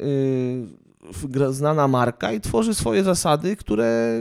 [0.00, 0.66] y,
[1.24, 4.20] gra- znana marka i tworzy swoje zasady, które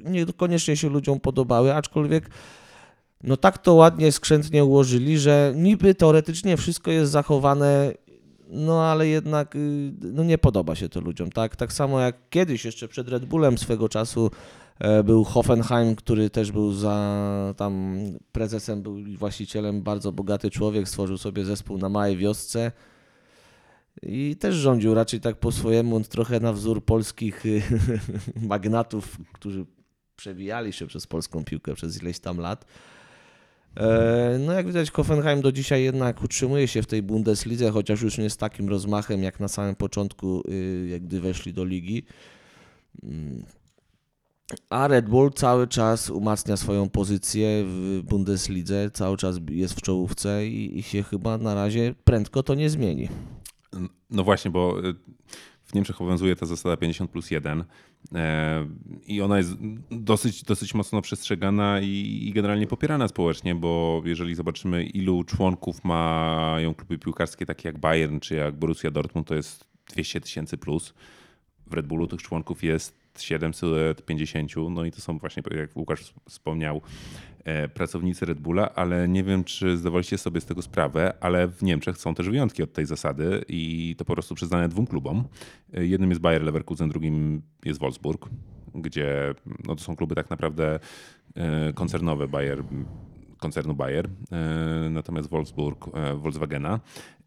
[0.00, 2.30] niekoniecznie się ludziom podobały, aczkolwiek
[3.22, 7.92] no tak to ładnie, skrzętnie ułożyli, że niby teoretycznie wszystko jest zachowane,
[8.50, 11.56] no ale jednak y, no nie podoba się to ludziom, tak?
[11.56, 14.30] Tak samo jak kiedyś jeszcze przed Red Bullem swego czasu
[14.78, 17.96] e, był Hoffenheim, który też był za tam
[18.32, 22.72] prezesem, był właścicielem, bardzo bogaty człowiek, stworzył sobie zespół na małej wiosce
[24.02, 27.62] i też rządził raczej tak po swojemu, trochę na wzór polskich y,
[28.36, 29.66] magnatów, którzy
[30.16, 32.64] przewijali się przez polską piłkę przez ileś tam lat.
[33.76, 38.18] E, No jak widać Hoffenheim do dzisiaj jednak utrzymuje się w tej Bundeslidze, chociaż już
[38.18, 42.02] nie z takim rozmachem jak na samym początku, y, jak gdy weszli do ligi.
[43.02, 43.44] Mm.
[44.70, 50.46] A Red Bull cały czas umacnia swoją pozycję w Bundeslidze, cały czas jest w czołówce
[50.46, 53.08] i, i się chyba na razie prędko to nie zmieni.
[54.10, 54.94] No właśnie, bo y,
[55.68, 57.64] w Niemczech obowiązuje ta zasada 50 plus 1
[58.14, 58.66] e,
[59.06, 59.56] i ona jest
[59.90, 66.98] dosyć, dosyć mocno przestrzegana i, generalnie popierana społecznie, bo jeżeli zobaczymy ilu członków mają kluby
[66.98, 70.94] piłkarskie takie jak Bayern czy jak Borussia Dortmund, to jest 200 tysięcy plus.
[71.66, 76.82] W Red Bullu tych członków jest 750, no i to są właśnie, jak Łukasz wspomniał,
[77.74, 81.98] pracownicy Red Bulla, ale nie wiem, czy zdawaliście sobie z tego sprawę, ale w Niemczech
[81.98, 85.24] są też wyjątki od tej zasady i to po prostu przyznane dwóm klubom.
[85.74, 88.28] E, Jednym jest Bayer Leverkusen, drugim jest Wolfsburg,
[88.74, 89.34] gdzie
[89.66, 90.78] no to są kluby tak naprawdę
[91.34, 92.64] e, koncernowe Bayer,
[93.38, 96.80] koncernu Bayer, e, natomiast Wolfsburg e, Volkswagena.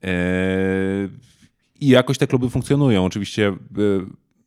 [0.03, 0.13] E,
[1.79, 3.05] I jakoś te kluby funkcjonują.
[3.05, 3.55] Oczywiście e,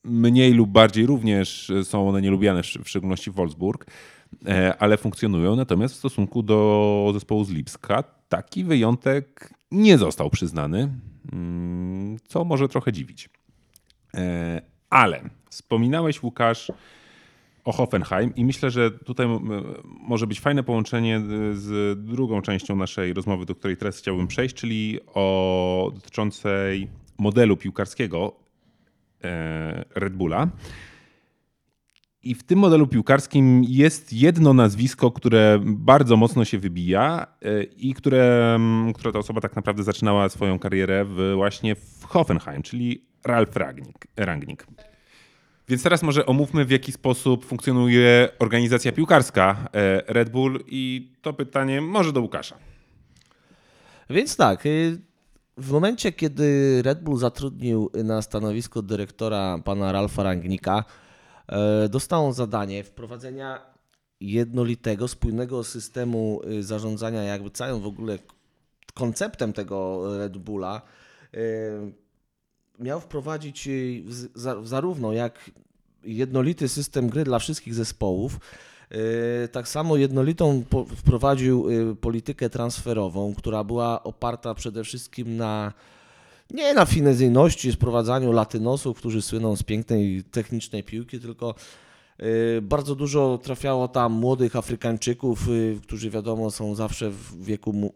[0.04, 3.90] mniej lub bardziej również są one nielubiane, w szczególności Wolfsburg, e,
[4.78, 5.56] ale funkcjonują.
[5.56, 10.94] Natomiast w stosunku do zespołu z Lipska taki wyjątek nie został przyznany,
[11.32, 13.28] mm, co może trochę dziwić.
[14.14, 16.72] E, Ale wspominałeś, Łukasz,
[17.64, 19.26] o Hoffenheim i myślę, że tutaj
[19.84, 21.20] może być fajne połączenie
[21.52, 28.32] z drugą częścią naszej rozmowy, do której teraz chciałbym przejść, czyli o dotyczącej modelu piłkarskiego
[29.24, 30.48] e, Red Bulla.
[32.24, 37.94] I w tym modelu piłkarskim jest jedno nazwisko, które bardzo mocno się wybija e, i
[37.94, 43.04] które, m, która ta osoba tak naprawdę zaczynała swoją karierę w, właśnie w Hoffenheim, czyli
[43.24, 44.06] Ralf Rangnick.
[44.16, 44.66] Rangnick.
[45.68, 51.32] Więc teraz może omówmy, w jaki sposób funkcjonuje organizacja piłkarska e, Red Bull i to
[51.32, 52.56] pytanie może do Łukasza.
[54.10, 55.00] Więc tak, y,
[55.56, 60.84] w momencie, kiedy Red Bull zatrudnił na stanowisko dyrektora pana Ralfa Rangnika,
[61.88, 63.74] dostał on zadanie wprowadzenia
[64.20, 68.18] jednolitego, spójnego systemu y, zarządzania, jakby całym w ogóle
[68.94, 70.82] konceptem tego Red Bulla.
[71.34, 71.92] y,
[72.78, 74.04] Miał wprowadzić y,
[74.62, 75.50] zarówno jak
[76.04, 78.38] jednolity system gry dla wszystkich zespołów,
[79.44, 80.64] y, tak samo jednolitą
[80.96, 81.66] wprowadził
[82.00, 85.72] politykę transferową, która była oparta przede wszystkim na
[86.50, 91.54] nie na finezyjności, sprowadzaniu latynosów, którzy słyną z pięknej technicznej piłki, tylko
[92.22, 97.94] y, bardzo dużo trafiało tam młodych Afrykańczyków, y, którzy wiadomo są zawsze w wieku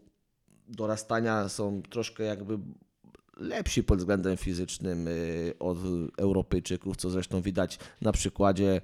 [0.67, 2.59] dorastania, są troszkę jakby
[3.37, 5.77] lepsi pod względem fizycznym y, od
[6.17, 8.81] Europejczyków, co zresztą widać na przykładzie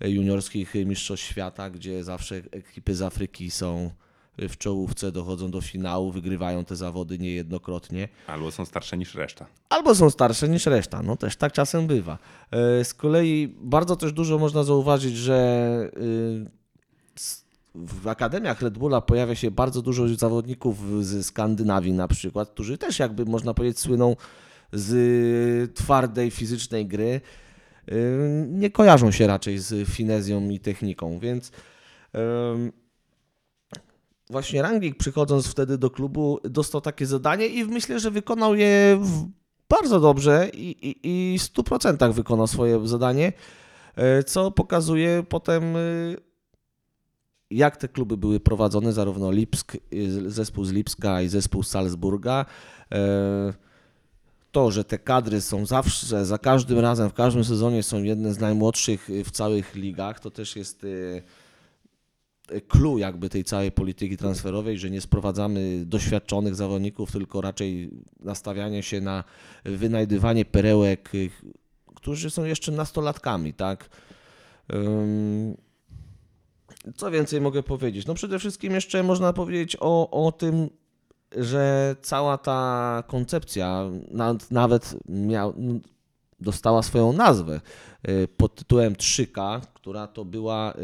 [0.00, 3.90] juniorskich mistrzostw świata, gdzie zawsze ekipy z Afryki są
[4.38, 8.08] w czołówce, dochodzą do finału, wygrywają te zawody niejednokrotnie.
[8.26, 9.46] Albo są starsze niż reszta.
[9.68, 12.18] Albo są starsze niż reszta, no też tak czasem bywa.
[12.50, 15.90] E, Z kolei bardzo też dużo można zauważyć, że
[17.16, 22.78] s- w akademiach Red Bulla pojawia się bardzo dużo zawodników ze Skandynawii na przykład, którzy
[22.78, 24.16] też jakby można powiedzieć słyną
[24.72, 27.20] z twardej fizycznej gry.
[27.92, 31.52] Y, Nie kojarzą się raczej z finezją i techniką, więc
[34.30, 39.00] właśnie Rangnick przychodząc wtedy do klubu dostał takie zadanie i myślę, że wykonał je
[39.68, 43.32] bardzo dobrze i, i, i w 100% wykonał swoje zadanie,
[43.96, 45.78] e, co pokazuje potem e,
[47.50, 52.46] jak te kluby były prowadzone, zarówno Lipsk, y, zespół z Lipska i zespół z Salzburga.
[52.92, 53.52] E,
[54.52, 58.38] To, że te kadry są zawsze, za każdym razem, w każdym sezonie są jedne z
[58.38, 60.86] najmłodszych w całych ligach, to też jest
[62.68, 69.00] clue jakby tej całej polityki transferowej, że nie sprowadzamy doświadczonych zawodników, tylko raczej nastawianie się
[69.00, 69.24] na
[69.64, 71.12] wynajdywanie perełek,
[71.94, 73.90] którzy są jeszcze nastolatkami, tak?
[76.96, 78.06] Co więcej mogę powiedzieć?
[78.06, 80.70] No przede wszystkim jeszcze można powiedzieć o, o tym,
[81.36, 83.84] że cała ta koncepcja
[84.50, 85.54] nawet, miał,
[86.40, 87.60] dostała swoją nazwę
[88.08, 90.74] y, pod tytułem 3K, która to była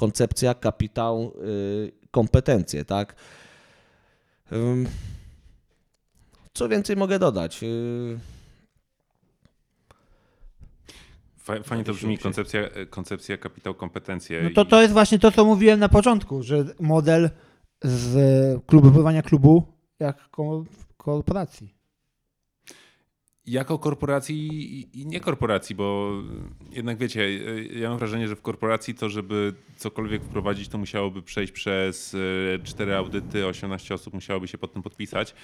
[0.00, 3.14] koncepcja, kapitał, y, kompetencje, tak?
[6.54, 7.62] Co więcej mogę dodać?
[7.62, 8.18] Y,
[11.36, 12.60] Fa- Fajnie to brzmi, koncepcja,
[12.90, 14.42] koncepcja kapitał, kompetencje.
[14.42, 17.30] No to to jest właśnie to, co mówiłem na początku, że model
[17.82, 18.14] z
[18.66, 19.62] klubu, bywania klubu
[20.00, 20.64] jak ko-
[20.96, 21.74] korporacji.
[23.50, 24.46] Jako korporacji
[24.80, 26.12] i- i nie korporacji, bo
[26.72, 27.38] jednak wiecie,
[27.80, 32.58] ja mam wrażenie, że w korporacji to, żeby cokolwiek wprowadzić, to musiałoby przejść przez e,
[32.64, 35.34] cztery audyty, 18 osób musiałoby się pod tym podpisać,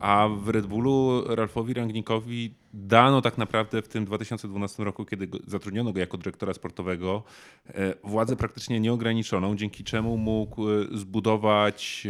[0.00, 5.92] a w Red Bullu Ralfowi Rangnickowi dano tak naprawdę w tym 2012 roku, kiedy zatrudniono
[5.92, 7.22] go jako dyrektora sportowego,
[7.68, 12.06] e, władzę praktycznie nieograniczoną, dzięki czemu mógł e, zbudować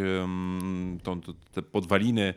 [1.03, 1.21] tą,
[1.53, 2.35] te podwaliny.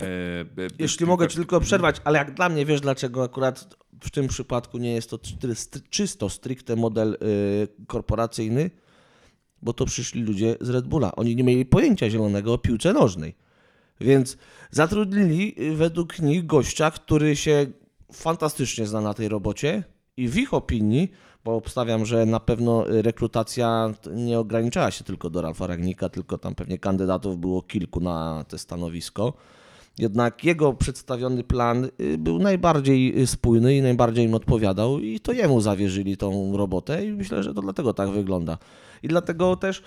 [0.00, 4.10] E, b- Jeśli mogę ci tylko przerwać, ale jak dla mnie wiesz, dlaczego akurat w
[4.10, 5.18] tym przypadku nie jest to
[5.90, 8.70] czysto, stricte model y, korporacyjny?
[9.62, 11.16] Bo to przyszli ludzie z Red Bulla.
[11.16, 13.34] Oni nie mieli pojęcia zielonego o piłce nożnej.
[14.00, 14.36] Więc
[14.70, 17.66] zatrudnili y, według nich gościa, który się
[18.12, 19.84] fantastycznie zna na tej robocie
[20.16, 21.10] i w ich opinii,
[21.44, 26.54] bo obstawiam, że na pewno rekrutacja nie ograniczała się tylko do Ralfa Ragnika, tylko tam
[26.54, 29.32] pewnie kandydatów było kilku na te stanowisko.
[29.98, 35.32] Jednak jego przedstawiony plan y, był najbardziej y, spójny i najbardziej im odpowiadał, i to
[35.32, 38.58] jemu zawierzyli tą robotę, i myślę, że to dlatego tak wygląda.
[39.02, 39.82] I dlatego też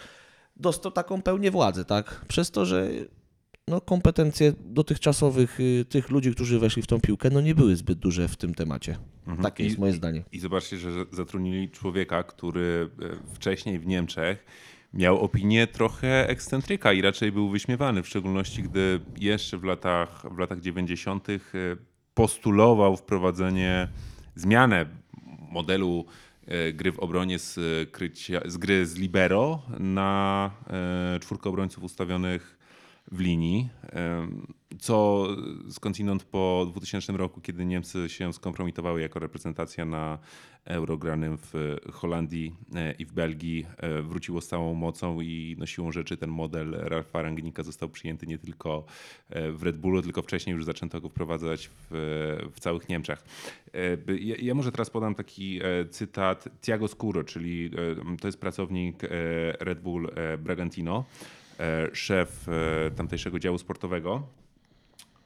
[0.55, 2.25] dostał taką pełnię władzy, tak?
[2.27, 2.89] Przez to, że
[3.67, 7.99] no, kompetencje dotychczasowych y, tych ludzi, którzy weszli w tą piłkę, no nie były zbyt
[7.99, 8.97] duże w tym temacie.
[9.27, 9.43] Mhm.
[9.43, 10.23] Takie I- jest moje zdanie.
[10.31, 14.45] I zobaczcie, że zatrudnili człowieka, który e, wcześniej w Niemczech
[14.93, 20.37] miał opinię trochę ekscentryka i raczej był wyśmiewany, w szczególności gdy jeszcze w latach, w
[20.37, 21.29] latach 90.
[21.29, 21.39] e,
[22.13, 23.87] postulował wprowadzenie,
[24.35, 24.85] zmianę
[25.51, 26.05] modelu
[26.47, 27.59] e, gry w obronie z,
[27.91, 32.57] krycia, z gry z libero na e, czwórkę obrońców ustawionych
[33.11, 33.69] w linii,
[34.79, 35.27] co
[35.69, 40.19] skądinąd po 2000 roku, kiedy Niemcy się skompromitowały jako reprezentacja na
[40.65, 41.53] Euro granym w
[41.91, 46.29] Holandii e, i w Belgii, e, wróciło z całą mocą i no siłą rzeczy ten
[46.29, 48.85] model Ralfa Rangnicka został przyjęty nie tylko
[49.29, 51.87] e, w Red Bullu, tylko wcześniej już zaczęto go wprowadzać w,
[52.53, 53.23] w całych Niemczech.
[54.19, 55.59] Ja, ja może teraz podam taki
[55.89, 57.71] cytat Tiago Scuro, czyli
[58.21, 59.03] to jest pracownik
[59.59, 61.05] Red Bull Bragantino,
[61.93, 62.47] szef
[62.95, 64.27] tamtejszego działu sportowego.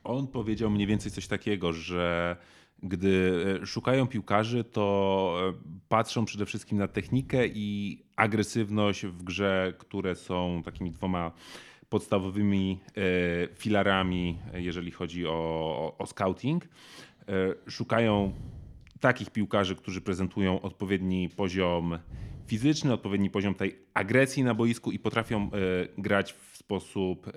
[0.08, 2.36] On powiedział mniej więcej coś takiego, że
[2.84, 5.54] gdy e, szukają piłkarzy, to e,
[5.90, 11.32] patrzą przede wszystkim na technikę i agresywność w grze, które są takimi dwoma
[11.90, 13.02] podstawowymi e,
[13.56, 16.68] filarami, jeżeli chodzi o, o, scouting.
[17.70, 18.34] Szukają
[19.00, 22.00] takich piłkarzy, którzy prezentują odpowiedni poziom
[22.46, 25.50] fizyczny, odpowiedni poziom tej agresji na boisku i potrafią
[25.98, 27.32] grać w sposób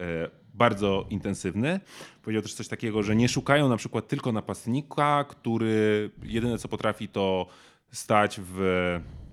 [0.55, 1.81] bardzo intensywny.
[2.23, 7.09] Powiedział też coś takiego, że nie szukają na przykład tylko napastnika, który jedyne co potrafi
[7.09, 7.47] to
[7.93, 8.61] stać w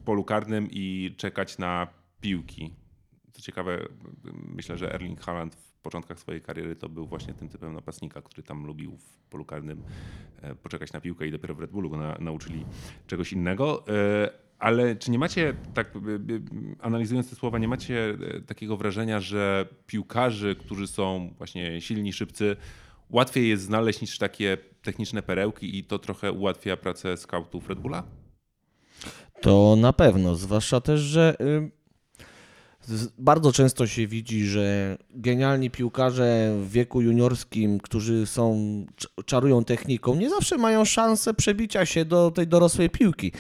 [0.06, 1.88] polu karnym i czekać na
[2.22, 2.74] piłki.
[3.34, 3.88] Co ciekawe,
[4.56, 8.44] myślę, że Erling Haaland w początkach swojej kariery to był właśnie tym typem napastnika, który
[8.44, 9.84] tam lubił w polu karnym
[10.42, 12.66] e, poczekać na piłkę i dopiero w Red Bullu go na, nauczyli
[13.08, 13.86] czegoś innego.
[14.60, 16.40] Ale czy nie macie, tak e, e,
[16.82, 22.56] analizując te słowa, nie macie e, takiego wrażenia, że piłkarzy, którzy są właśnie silni, szybcy,
[23.10, 28.04] łatwiej jest znaleźć niż takie techniczne perełki i to trochę ułatwia pracę scoutów Red Bulla?
[29.42, 31.72] To na pewno, zwłaszcza też, że y,
[33.18, 38.56] bardzo często się widzi, że genialni piłkarze w wieku juniorskim, którzy są
[38.98, 43.32] cz- czarują techniką, nie zawsze mają szansę przebicia się do tej dorosłej piłki.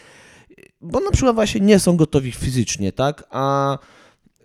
[0.82, 3.24] Bo na przykład właśnie nie są gotowi fizycznie, tak?
[3.30, 3.78] A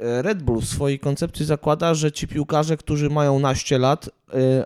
[0.02, 4.10] Red Bull w swojej koncepcji zakłada, że ci piłkarze, którzy mają naście lat, y,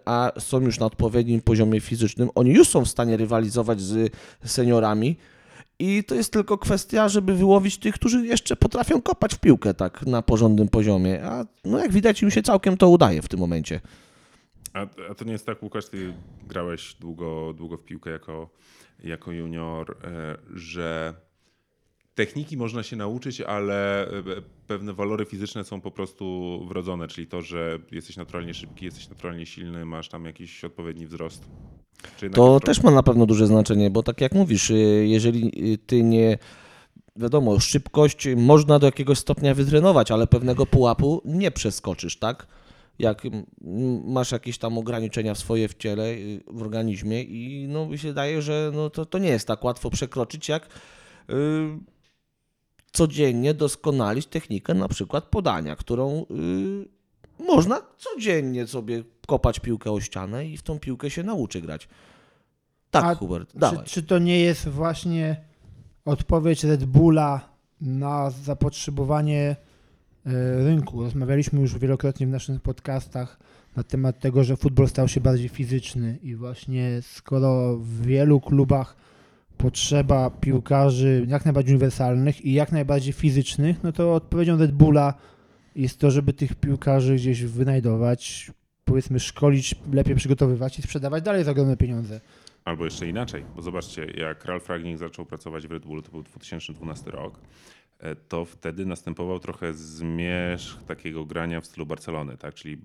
[0.05, 4.13] a są już na odpowiednim poziomie fizycznym, oni już są w stanie rywalizować z
[4.45, 5.17] seniorami.
[5.79, 10.07] I to jest tylko kwestia, żeby wyłowić tych, którzy jeszcze potrafią kopać w piłkę tak
[10.07, 11.25] na porządnym poziomie.
[11.25, 13.81] A no jak widać im się całkiem to udaje w tym momencie.
[14.73, 16.15] A, a to nie jest tak, Łukasz, ty
[16.49, 18.51] grałeś długo, długo w piłkę jako,
[19.05, 21.15] jako junior, e, że
[22.17, 24.13] techniki można się nauczyć, ale e,
[24.67, 29.47] pewne walory fizyczne są po prostu wrodzone, czyli to, że jesteś naturalnie szybki, jesteś naturalnie
[29.47, 31.45] silny, masz tam jakiś odpowiedni wzrost.
[32.33, 36.03] To też ma na pewno duże znaczenie, bo tak jak mówisz, y, jeżeli y, ty
[36.03, 36.39] nie.
[37.17, 42.47] Wiadomo, szybkość można do jakiegoś stopnia wytrenować, ale pewnego pułapu nie przeskoczysz, tak?
[42.99, 43.23] Jak
[44.05, 46.05] masz jakieś tam ograniczenia swoje w ciele,
[46.47, 49.91] w organizmie i no mi się daje, że no to, to nie jest tak łatwo
[49.91, 50.69] przekroczyć, jak
[52.97, 56.27] codziennie doskonalić technikę na przykład podania, którą
[57.41, 61.89] y, można codziennie sobie kopać piłkę o ścianę i w tą piłkę się nauczy grać.
[62.91, 63.85] Tak, A Hubert, Czy, dawaj.
[63.87, 65.37] czy to nie jest właśnie
[66.05, 67.49] odpowiedź Red Bulla
[67.81, 69.57] na zapotrzebowanie
[70.27, 71.03] e, rynku?
[71.03, 73.39] Rozmawialiśmy już wielokrotnie w naszych podcastach
[73.77, 78.97] na temat tego, że futbol stał się bardziej fizyczny i właśnie skoro w wielu klubach
[79.59, 85.15] potrzeba piłkarzy jak najbardziej uniwersalnych i jak najbardziej fizycznych, no to odpowiedzią Red Bulla
[85.77, 88.51] jest to, żeby tych piłkarzy gdzieś wynajdować,
[88.85, 92.21] powiedzmy szkolić, lepiej przygotowywać i sprzedawać dalej za ogromne pieniądze.
[92.65, 96.23] Albo jeszcze inaczej, bo zobaczcie, jak Ralf Ragnick zaczął pracować w Red Bullu, to był
[96.23, 97.41] 2012 rok,
[97.99, 102.55] e, to wtedy następował trochę zmierzch takiego grania w stylu Barcelony, tak?
[102.55, 102.79] Czyli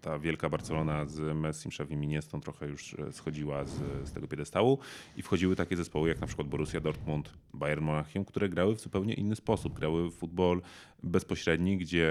[0.00, 4.78] ta wielka Barcelona z Messim, Xavim Iniestą trochę już e, schodziła z, z tego piedestału
[5.16, 9.14] i wchodziły takie zespoły jak na przykład Borussia Dortmund, Bayern Monachium, które grały w zupełnie
[9.14, 9.74] inny sposób.
[9.78, 10.62] Grały w futbol
[11.02, 12.10] bezpośredni, gdzie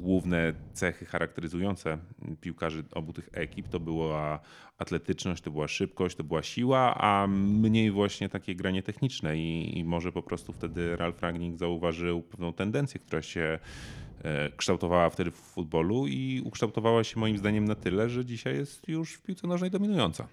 [0.00, 1.98] główne cechy charakteryzujące
[2.40, 4.40] piłkarzy obu tych ekip to była
[4.78, 9.84] atletyczność, to była szybkość, to była siła, a mniej właśnie takie granie techniczne i, i
[9.84, 13.58] może po prostu wtedy Ralf Rangnick zauważył pewną tendencję, która się
[14.56, 19.12] kształtowała wtedy w futbolu i ukształtowała się moim zdaniem na tyle, że dzisiaj jest już
[19.12, 20.28] w piłce nożnej dominująca.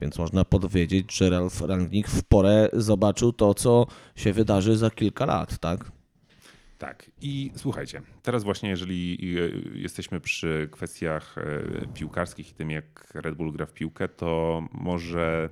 [0.00, 5.26] Więc można powiedzieć, że Ralf Rangnick w porę zobaczył to, co się wydarzy za kilka
[5.26, 5.92] lat, tak?
[6.78, 7.10] Tak.
[7.20, 9.18] I słuchajcie, teraz właśnie jeżeli
[9.74, 14.62] e, jesteśmy przy kwestiach e, piłkarskich i tym, jak Red Bull gra w piłkę, to
[14.72, 15.48] może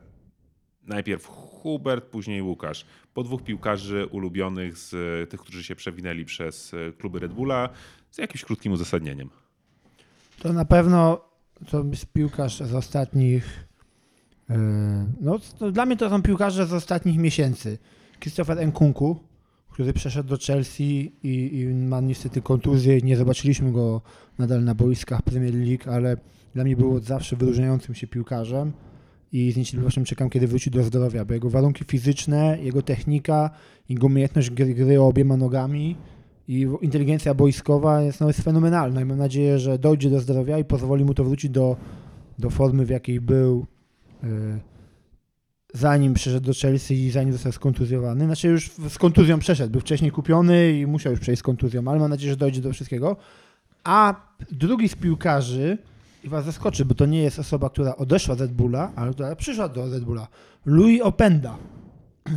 [0.87, 2.87] najpierw Hubert, później Łukasz.
[3.14, 7.68] Po dwóch piłkarzy ulubionych z e, tych, którzy się przewinęli przez e, kluby Red Bulla
[8.11, 9.31] z jakimś krótkim uzasadnieniem.
[10.38, 11.20] To na pewno
[11.70, 13.66] to jest piłkarz z ostatnich.
[14.49, 14.57] yy,
[15.20, 15.39] No,
[15.72, 17.78] dla mnie to są piłkarze z ostatnich miesięcy.
[18.20, 19.20] Christopher Nkunku,
[19.70, 23.01] który przeszedł do Chelsea i, i ma niestety kontuzję.
[23.01, 24.03] Nie zobaczyliśmy go
[24.39, 26.16] nadal na boiskach Premier League, ale
[26.55, 28.72] dla mnie był od zawsze wyróżniającym się piłkarzem
[29.35, 33.51] i z niecierpliwością czekam, kiedy wróci do zdrowia, bo jego warunki fizyczne, jego technika,
[33.89, 35.97] jego umiejętność gry, gry obiema nogami
[36.49, 40.64] i inteligencja boiskowa jest, no, jest fenomenalna i mam nadzieję, że dojdzie do zdrowia i
[40.64, 41.76] pozwoli mu to wrócić do,
[42.39, 43.66] do formy, w jakiej był
[44.24, 44.26] y,
[45.74, 48.24] zanim przeszedł do Chelsea i zanim został skontuzjowany.
[48.24, 52.01] Znaczy już z kontuzją przeszedł, był wcześniej kupiony i musiał już przejść z kontuzją, ale
[52.01, 53.16] mam nadzieję, że dojdzie do wszystkiego.
[53.85, 54.14] A
[54.53, 55.78] drugi z piłkarzy,
[56.25, 59.37] i was zaskoczy, bo to nie jest osoba, która odeszła z Red Bulla, ale która
[59.37, 60.29] przyszła do Red Bulla.
[60.66, 61.57] Louis Openda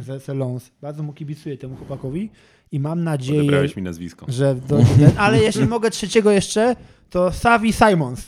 [0.03, 0.71] z SC Lons.
[0.81, 2.29] Bardzo mu kibicuję temu chłopakowi
[2.71, 4.25] i mam nadzieję, Odebrałeś mi nazwisko.
[4.29, 4.85] że ten,
[5.17, 6.75] ale jeśli mogę trzeciego jeszcze,
[7.09, 8.27] to Savi Simons,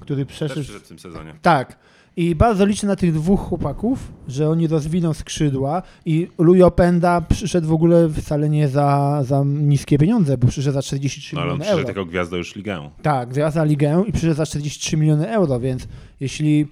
[0.00, 1.34] który Też przeszedł przyszedł w tym sezonie.
[1.42, 1.78] tak.
[2.20, 7.68] I bardzo liczę na tych dwóch chłopaków, że oni rozwiną skrzydła i Louis Openda przyszedł
[7.68, 11.58] w ogóle wcale nie za, za niskie pieniądze, bo przyszedł za 43 No, ale on
[11.58, 12.00] miliony przyszedł euro.
[12.00, 12.90] jako gwiazda już ligę.
[13.02, 15.88] Tak, za ligę i przyszedł za 43 miliony euro, więc
[16.20, 16.66] jeśli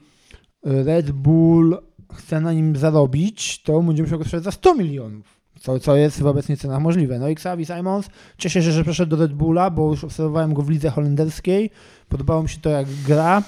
[0.62, 1.78] Red Bull
[2.14, 5.38] chce na nim zarobić, to będzie musiał go sprzedać za 100 milionów.
[5.61, 7.18] Co, co jest w obecnych cenach możliwe.
[7.18, 10.62] No i Xavi Simons, cieszę się, że przeszedł do Red Bulla, bo już obserwowałem go
[10.62, 11.70] w lidze holenderskiej.
[12.09, 13.42] Podobało mi się to, jak gra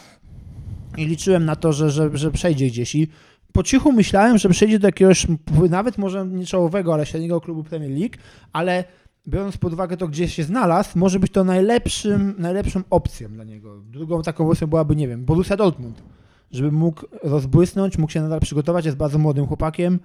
[0.97, 2.95] i liczyłem na to, że, że, że przejdzie gdzieś.
[2.95, 3.09] I
[3.53, 5.26] po cichu myślałem, że przejdzie do jakiegoś,
[5.70, 8.14] nawet może nie czołowego, ale średniego klubu Premier League,
[8.53, 8.84] ale
[9.28, 13.80] biorąc pod uwagę to, gdzie się znalazł, może być to najlepszym, najlepszą opcją dla niego.
[13.80, 16.03] Drugą taką opcją byłaby, nie wiem, Borussia Dortmund,
[16.51, 20.01] żeby mógł rozbłysnąć, mógł się nadal przygotować, jest bardzo młodym chłopakiem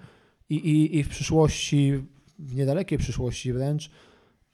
[0.49, 2.03] i, i, i w przyszłości,
[2.39, 3.91] w niedalekiej przyszłości wręcz,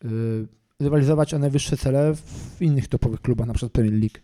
[0.03, 0.47] yy,
[0.79, 4.17] rywalizować o najwyższe cele w innych topowych klubach, na przykład Premier League.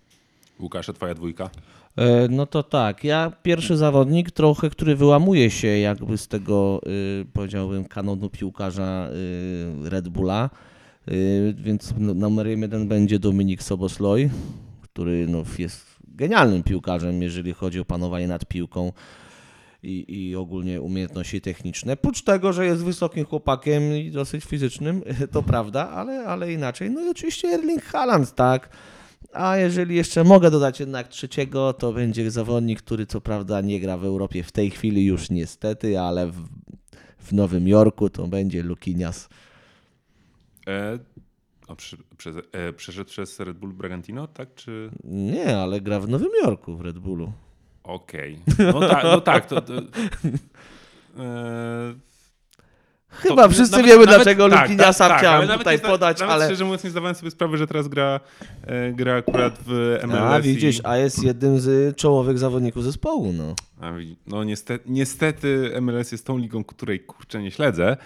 [0.59, 1.49] Łukasz, a twoja dwójka?
[1.97, 6.81] E, No to tak, ja pierwszy zawodnik trochę, który wyłamuje się jakby z tego,
[7.21, 9.09] y, powiedziałbym, kanonu piłkarza
[9.85, 10.49] y, Red Bulla,
[11.11, 14.29] y, więc numerem jeden będzie Dominik Sobosloj,
[14.81, 18.91] który no, jest genialnym piłkarzem, jeżeli chodzi o panowanie nad piłką
[19.83, 21.97] i, i ogólnie umiejętności techniczne.
[21.97, 26.89] Prócz tego, że jest wysokim chłopakiem i dosyć fizycznym, to prawda, ale, ale inaczej.
[26.89, 28.69] No i oczywiście Erling Haaland, tak.
[29.37, 33.97] A jeżeli jeszcze mogę dodać jednak trzeciego, to będzie zawodnik, który co prawda nie gra
[33.97, 36.47] w Europie w tej chwili już niestety, ale w,
[37.17, 39.29] w Nowym Jorku to będzie Lukinias.
[40.67, 40.99] E,
[41.67, 44.55] a przy, przez, e, przeszedł przez Red Bull Bragantino, tak?
[44.55, 44.91] Czy...
[45.03, 47.31] Nie, ale gra w Nowym Jorku w Red Bullu.
[47.83, 48.39] Okej.
[48.73, 49.61] No, tak, no tak, to...
[49.61, 49.73] to
[51.17, 52.06] e,
[53.09, 56.19] Chyba to- wszyscy nawet- wiemy, nawet- dlaczego tak, Lukiniasa tak, tak, chciałem tutaj nie podać,
[56.19, 56.45] nawet ale...
[56.45, 58.19] szczerze mówiąc nie zdawałem sobie sprawy, że teraz gra,
[58.67, 60.21] e, gra akurat w MLS.
[60.21, 63.55] A widzisz, i- a jest jednym z czołowych zawodników zespołu, no.
[63.81, 63.91] A,
[64.27, 67.97] no niestety, niestety MLS jest tą ligą, której kurczę nie śledzę,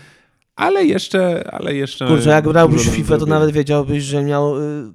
[0.56, 2.08] ale jeszcze, ale jeszcze...
[2.08, 4.92] Kurczę, jak grałbyś dużo w do FIFA, to nawet wiedziałbyś, że miał y, y,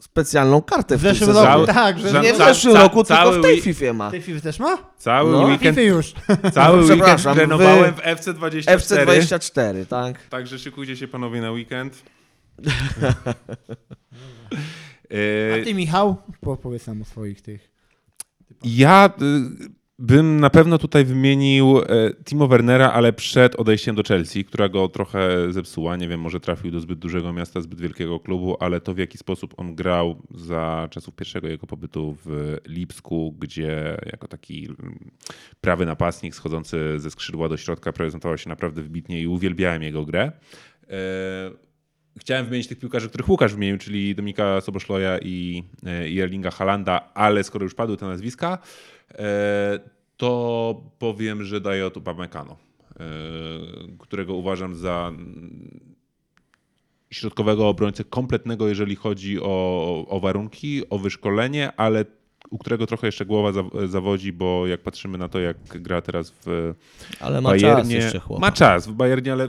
[0.00, 3.32] specjalną kartę w, W tym zeszłym roku, tak, że Nie w zeszłym ca- roku, tylko
[3.32, 4.10] w tej FIFA ma.
[4.10, 4.78] Tej FIFA też ma?
[4.98, 6.12] Cały No, weekend, FIFA już.
[6.54, 8.76] cały weekend Przepraszam, trenowałem w FC24.
[8.78, 10.26] FC24, tak?
[10.28, 12.02] Także szykujcie się panowie na weekend.
[15.10, 17.70] A E, ty, Michał, po- powiedz nam o swoich tych.
[18.64, 19.68] Ja y,
[19.98, 21.84] bym na pewno tutaj wymienił e,
[22.24, 25.96] Timo Wernera, ale przed odejściem do Chelsea, która go trochę zepsuła.
[25.96, 29.18] Nie wiem, może trafił do zbyt dużego miasta, zbyt wielkiego klubu, ale to w jaki
[29.18, 35.10] sposób on grał za czasów pierwszego jego pobytu w Lipsku, gdzie jako taki mm,
[35.60, 40.32] prawy napastnik schodzący ze skrzydła do środka prezentował się naprawdę wybitnie i uwielbiałem jego grę.
[40.90, 41.66] E,
[42.20, 47.10] Chciałem wymienić tych piłkarzy, których Łukasz wymienił, czyli Dominika Soboszloja i, e, i Erlinga Halanda,
[47.14, 48.58] ale skoro już padły te nazwiska,
[50.16, 52.56] to powiem, że daję od Upamecano,
[53.00, 53.04] e,
[53.98, 55.12] którego uważam za
[57.10, 62.04] środkowego obrońcę kompletnego, jeżeli chodzi o, o warunki, o wyszkolenie, ale
[62.50, 66.32] u którego trochę jeszcze głowa za- zawodzi, bo jak patrzymy na to, jak gra teraz
[66.46, 66.74] w
[67.20, 68.40] Ale ma czas Bayernie, jeszcze chłopak.
[68.40, 69.48] ma czas w Bayernie, ale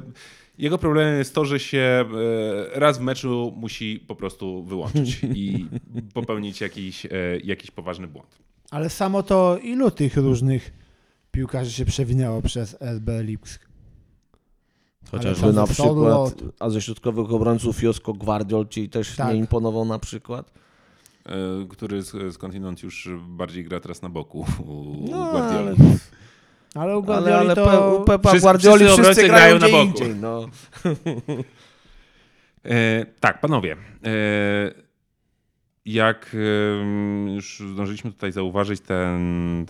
[0.57, 5.65] jego problemem jest to, że się e, raz w meczu musi po prostu wyłączyć i
[6.13, 7.09] popełnić jakiś, e,
[7.43, 8.37] jakiś poważny błąd.
[8.71, 10.73] Ale samo to ilu tych różnych
[11.31, 13.67] piłkarzy się przewinęło przez RB Lipsk?
[15.11, 19.27] Chociażby Ale na przykład, a ze środkowych obrońców Josko Gwardiol ci też Tak.
[19.33, 20.51] nie imponował na przykład.
[21.25, 21.31] E,
[21.69, 25.67] który z- skądinąd już bardziej gra teraz na boku u No, Guardioli.
[25.67, 25.75] ale,
[26.75, 27.65] Ale u ale, Guardioli ale to...
[27.65, 29.89] Pe- u Pepa Wszyscy- Guardioli wszyscy wszyscy, grają, grają na boku.
[30.01, 30.15] indziej.
[30.15, 30.41] No.
[32.65, 33.71] E, tak, panowie.
[33.73, 34.86] E,
[35.87, 39.65] jak e, już zdążyliśmy tutaj zauważyć, ten,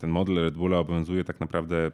[0.00, 1.90] ten model Red Bulla obowiązuje tak naprawdę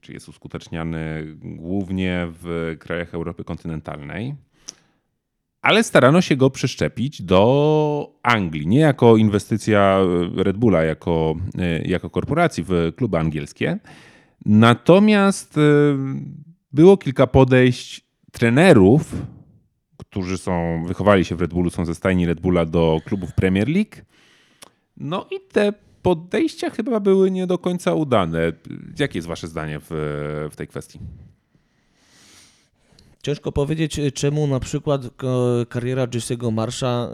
[0.00, 4.34] czy jest uskuteczniany głównie w krajach Europy kontynentalnej,
[5.62, 8.66] ale starano się go przeszczepić do Anglii.
[8.66, 9.98] Nie jako inwestycja
[10.36, 11.34] Red Bulla, jako,
[11.84, 13.78] jako korporacji w kluby angielskie.
[14.46, 15.60] Natomiast
[16.72, 19.14] było kilka podejść trenerów,
[20.14, 23.68] którzy są, wychowali się w Red Bullu, są ze stajni Red Bulla do klubów Premier
[23.68, 23.96] League.
[24.96, 28.52] No i te podejścia chyba były nie do końca udane.
[28.98, 29.86] Jakie jest wasze zdanie w,
[30.50, 30.98] w tej kwestii?
[33.22, 35.02] Ciężko powiedzieć, czemu na przykład
[35.68, 37.10] kariera Jesse'ego Marsza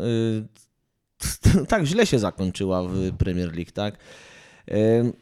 [1.55, 3.99] y, tak źle się zakończyła w Premier League, tak?
[4.69, 5.13] Y,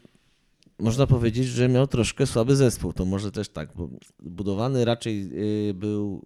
[0.79, 2.93] można powiedzieć, że miał troszkę słaby zespół.
[2.93, 5.29] To może też tak, bo budowany raczej
[5.69, 6.25] y, był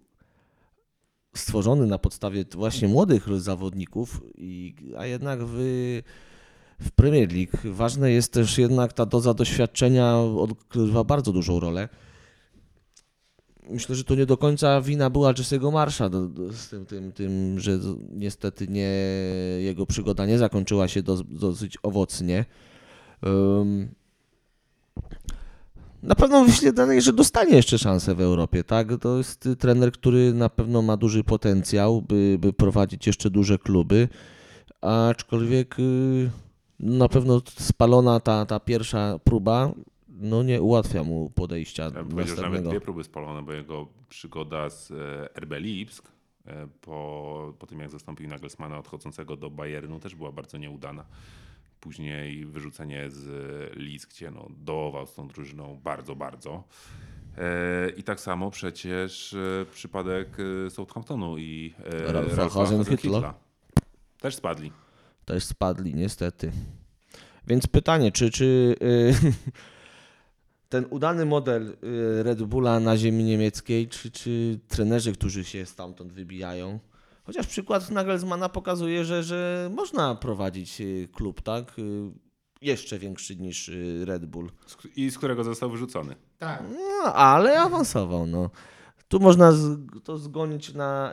[1.36, 5.56] stworzony na podstawie właśnie młodych zawodników, i, a jednak w,
[6.80, 11.88] w Premier League ważne jest też jednak ta doza doświadczenia odgrywa bardzo dużą rolę.
[13.70, 16.10] Myślę, że to nie do końca wina była Jesse'ego Marsza
[16.50, 17.78] z tym, tym, tym, że
[18.12, 18.90] niestety nie,
[19.58, 22.44] jego przygoda nie zakończyła się do, dosyć owocnie.
[23.22, 23.88] Um,
[26.04, 28.88] na pewno myślę, że dostanie jeszcze szansę w Europie, tak?
[29.00, 34.08] To jest trener, który na pewno ma duży potencjał, by, by prowadzić jeszcze duże kluby,
[34.80, 36.30] aczkolwiek y,
[36.80, 39.72] na pewno spalona ta, ta pierwsza próba
[40.08, 44.90] no nie ułatwia mu podejścia ja że nawet dwie próby spalone, bo jego przygoda z
[44.90, 46.12] e, RB Lipsk
[46.46, 51.04] e, po, po tym, jak zastąpił Nagelsmana odchodzącego do Bayernu też była bardzo nieudana
[51.84, 53.26] później wyrzucenie z
[53.76, 56.64] list, gdzie no, dołował z tą drużyną bardzo, bardzo.
[57.38, 60.28] E, I tak samo przecież e, przypadek
[60.66, 61.74] e, Southamptonu i
[62.06, 63.32] Ralfa Hitler.
[64.20, 64.72] Też spadli.
[65.24, 66.52] Też spadli, niestety.
[67.46, 68.76] Więc pytanie, czy, czy
[70.68, 71.76] ten udany model
[72.22, 76.78] Red Bulla na ziemi niemieckiej, czy, czy trenerzy, którzy się stamtąd wybijają,
[77.24, 81.78] Chociaż przykład Nagelsmana pokazuje, że, że można prowadzić y, klub, tak?
[81.78, 82.10] Y,
[82.60, 84.50] jeszcze większy niż y, Red Bull.
[84.96, 86.16] I z którego został wyrzucony.
[86.38, 86.62] Tak.
[86.72, 88.26] No, ale awansował.
[88.26, 88.50] No.
[89.08, 89.52] Tu można
[90.04, 91.12] to zgonić na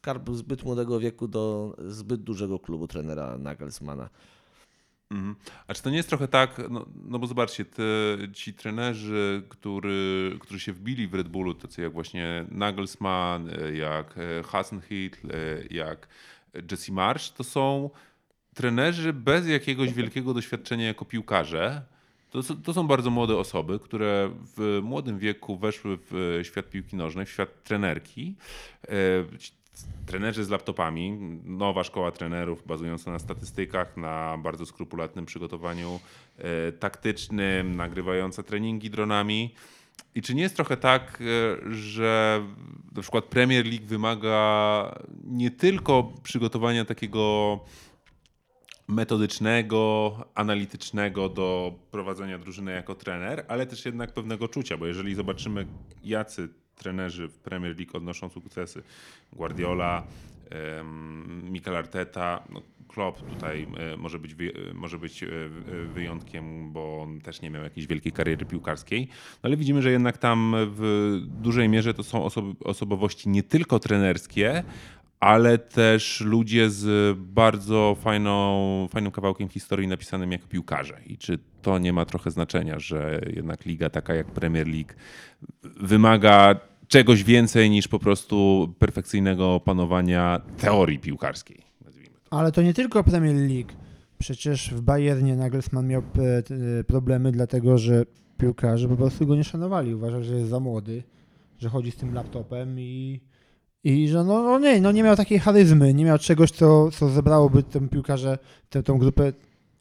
[0.00, 4.10] karb zbyt młodego wieku do zbyt dużego klubu trenera Nagelsmana.
[5.10, 5.36] Mhm.
[5.66, 7.82] A czy to nie jest trochę tak, no, no bo zobaczcie, te,
[8.32, 15.28] ci trenerzy, który, którzy się wbili w Red Bullu, tacy jak właśnie Nagelsmann, jak Hasenhitl,
[15.70, 16.08] jak
[16.70, 17.90] Jesse Marsh, to są
[18.54, 21.82] trenerzy bez jakiegoś wielkiego doświadczenia jako piłkarze.
[22.30, 27.26] To, to są bardzo młode osoby, które w młodym wieku weszły w świat piłki nożnej,
[27.26, 28.34] w świat trenerki.
[30.06, 31.12] Trenerzy z laptopami,
[31.44, 36.00] nowa szkoła trenerów bazująca na statystykach, na bardzo skrupulatnym przygotowaniu
[36.38, 39.54] e, taktycznym, nagrywająca treningi dronami.
[40.14, 42.42] I czy nie jest trochę tak, e, że
[42.92, 47.60] na przykład Premier League wymaga nie tylko przygotowania takiego
[48.88, 55.66] metodycznego, analitycznego do prowadzenia drużyny jako trener, ale też jednak pewnego czucia, bo jeżeli zobaczymy,
[56.04, 58.82] jacy trenerzy w Premier League odnoszą sukcesy.
[59.32, 60.02] Guardiola,
[61.50, 64.36] Mikel Arteta, no Klopp tutaj e, może być,
[64.74, 65.28] może być e,
[65.94, 70.18] wyjątkiem, bo on też nie miał jakiejś wielkiej kariery piłkarskiej, no ale widzimy, że jednak
[70.18, 72.24] tam w dużej mierze to są
[72.64, 74.64] osobowości nie tylko trenerskie,
[75.24, 81.00] ale też ludzie z bardzo fajną, fajnym kawałkiem historii napisanym jako piłkarze.
[81.06, 84.92] I czy to nie ma trochę znaczenia, że jednak liga taka jak Premier League
[85.80, 86.54] wymaga
[86.88, 91.62] czegoś więcej niż po prostu perfekcyjnego panowania teorii piłkarskiej.
[92.30, 93.72] Ale to nie tylko Premier League.
[94.18, 96.02] Przecież w Bayernie Nagelsmann miał
[96.80, 98.04] e, problemy, dlatego że
[98.38, 99.94] piłkarze po prostu go nie szanowali.
[99.94, 101.02] Uważał, że jest za młody,
[101.58, 103.20] że chodzi z tym laptopem i
[103.84, 107.08] i że no, no, nie, no nie miał takiej charyzmy, nie miał czegoś, co, co
[107.08, 108.38] zebrałoby tę piłkarze,
[108.70, 109.32] tę, tą grupę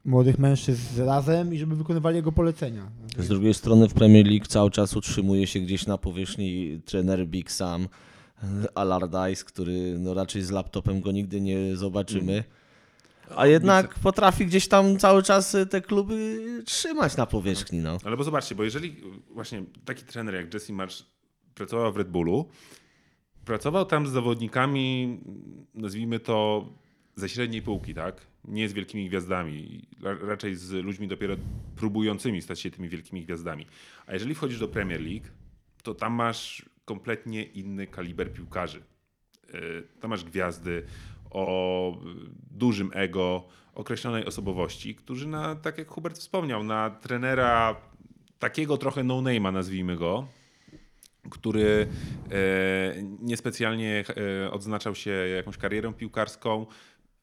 [0.06, 2.92] młodych mężczyzn razem i żeby wykonywali jego polecenia.
[3.18, 7.52] Z drugiej strony w Premier League cały czas utrzymuje się gdzieś na powierzchni trener Big
[7.52, 7.88] Sam
[8.76, 12.44] Allardyce, który no raczej z laptopem go nigdy nie zobaczymy.
[13.36, 17.80] A jednak potrafi gdzieś tam cały czas te kluby trzymać na powierzchni.
[17.80, 17.98] No.
[18.04, 18.96] Ale bo zobaczcie, bo jeżeli
[19.30, 21.04] właśnie taki trener jak Jesse Marsh
[21.56, 22.50] pracował w Red Bullu,
[23.46, 25.20] Pracował tam z zawodnikami,
[25.76, 26.68] nazwijmy to,
[27.16, 28.22] ze średniej półki, tak?
[28.46, 31.36] Nie z wielkimi gwiazdami, raczej z ludźmi dopiero
[31.76, 33.66] próbującymi stać się tymi wielkimi gwiazdami.
[34.08, 35.28] A jeżeli wchodzisz do Premier League,
[35.84, 38.84] to tam masz kompletnie inny kaliber piłkarzy.
[39.54, 39.60] E,
[40.00, 40.86] tam masz gwiazdy
[41.30, 41.98] o
[42.52, 43.44] dużym ego,
[43.76, 47.76] określonej osobowości, którzy na, tak jak Hubert wspomniał, na trenera
[48.40, 50.28] takiego trochę no-name'a, nazwijmy go,
[51.30, 51.88] który
[52.32, 52.36] e,
[53.20, 54.04] niespecjalnie
[54.44, 56.66] e, odznaczał się jakąś karierą piłkarską.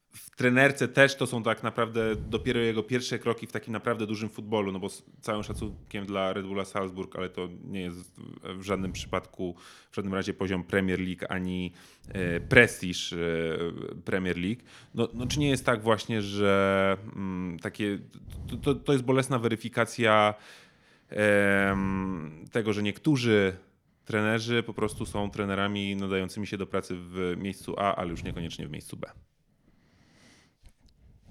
[0.09, 4.29] W trenerce też to są tak naprawdę dopiero jego pierwsze kroki w takim naprawdę dużym
[4.29, 8.61] futbolu, no bo z całym szacunkiem dla Red Bulla Salzburg, ale to nie jest w
[8.61, 9.55] żadnym przypadku,
[9.91, 11.73] w żadnym razie poziom Premier League ani
[12.07, 13.15] e, prestiż
[14.05, 14.61] Premier League.
[14.95, 17.99] No, no czy nie jest tak właśnie, że mm, takie,
[18.47, 20.33] to, to, to jest bolesna weryfikacja
[22.51, 23.53] tego, że niektórzy
[24.11, 28.67] trenerzy po prostu są trenerami nadającymi się do pracy w miejscu A, ale już niekoniecznie
[28.67, 29.11] w miejscu B.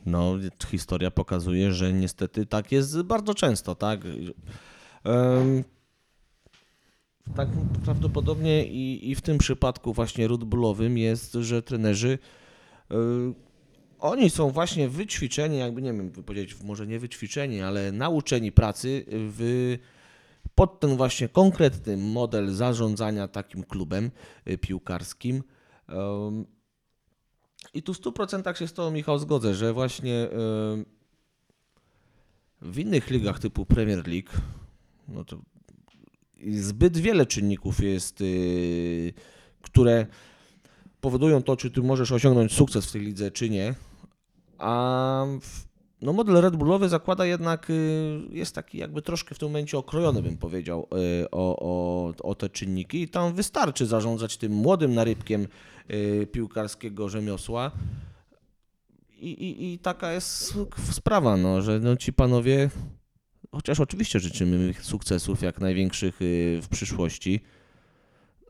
[0.06, 0.34] No,
[0.66, 4.00] historia pokazuje, że niestety tak jest bardzo często, tak?
[5.04, 5.64] Em,
[7.36, 7.48] tak
[7.84, 12.18] prawdopodobnie i, i w tym przypadku właśnie rudbulowym jest, że trenerzy
[13.98, 19.78] oni są właśnie wyćwiczeni, jakby nie wiem, powiedzieć, może nie wyćwiczeni, ale nauczeni pracy w,
[20.54, 24.10] pod ten właśnie konkretny model zarządzania takim klubem
[24.48, 25.42] y, piłkarskim.
[27.74, 30.28] I tu w 100% się z Tobą, Michał, zgodzę, że właśnie
[32.62, 34.30] w innych ligach typu Premier League
[35.10, 35.38] no to
[36.52, 39.12] zbyt wiele czynników jest, y,
[39.62, 40.06] które
[41.00, 43.74] powodują to, czy Ty możesz osiągnąć sukces w tej lidze, czy nie.
[44.58, 45.69] A w-
[46.02, 50.22] no model Red Bullowy zakłada jednak, y, jest taki jakby troszkę w tym momencie okrojony,
[50.22, 50.86] bym powiedział,
[51.22, 53.02] y, o, o, o te czynniki.
[53.02, 55.46] I tam wystarczy zarządzać tym młodym narybkiem
[55.90, 57.70] y, piłkarskiego rzemiosła.
[59.10, 60.54] I, i, I taka jest
[60.90, 62.70] sprawa, no, że no, ci panowie,
[63.52, 66.16] chociaż oczywiście życzymy im sukcesów jak największych
[66.62, 67.40] w przyszłości,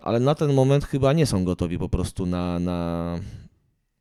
[0.01, 3.19] ale na ten moment chyba nie są gotowi po prostu na, na,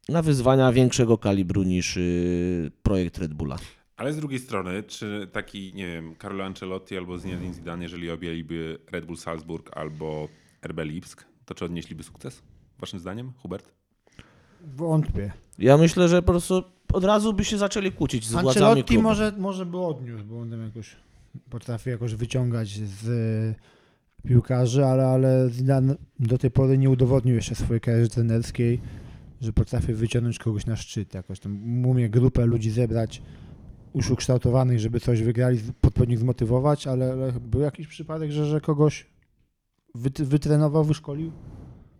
[0.10, 3.58] na wyzwania większego kalibru niż y, projekt Red Bulla.
[3.98, 8.78] Ale z drugiej strony, czy taki, nie wiem, Carlo Ancelotti albo Zinedine Zidane, jeżeli objęliby
[8.92, 10.28] Red Bull Salzburg albo
[10.68, 12.42] RB Lipsk, to czy odnieśliby sukces?
[12.80, 13.72] Waszym zdaniem, Hubert?
[14.76, 15.32] Wątpię.
[15.60, 19.04] Ja myślę, że po prostu od razu by się zaczęli kłócić z władzami Ancelotti klubu.
[19.04, 20.96] może, może by odniósł, bo on tam jakoś
[21.50, 23.08] potrafi jakoś wyciągać z
[24.26, 28.80] e, piłkarzy, ale, ale Zidane do tej pory nie udowodnił jeszcze swojej kariery trenerskiej,
[29.42, 31.14] że potrafi wyciągnąć kogoś na szczyt.
[31.14, 33.22] Jakoś tam umie grupę ludzi zebrać
[33.96, 39.06] już ukształtowanych, żeby coś wygrali, podpowinien zmotywować, ale, był jakiś przypadek, że, że kogoś
[39.96, 41.32] wyt- wytrenował, wyszkolił?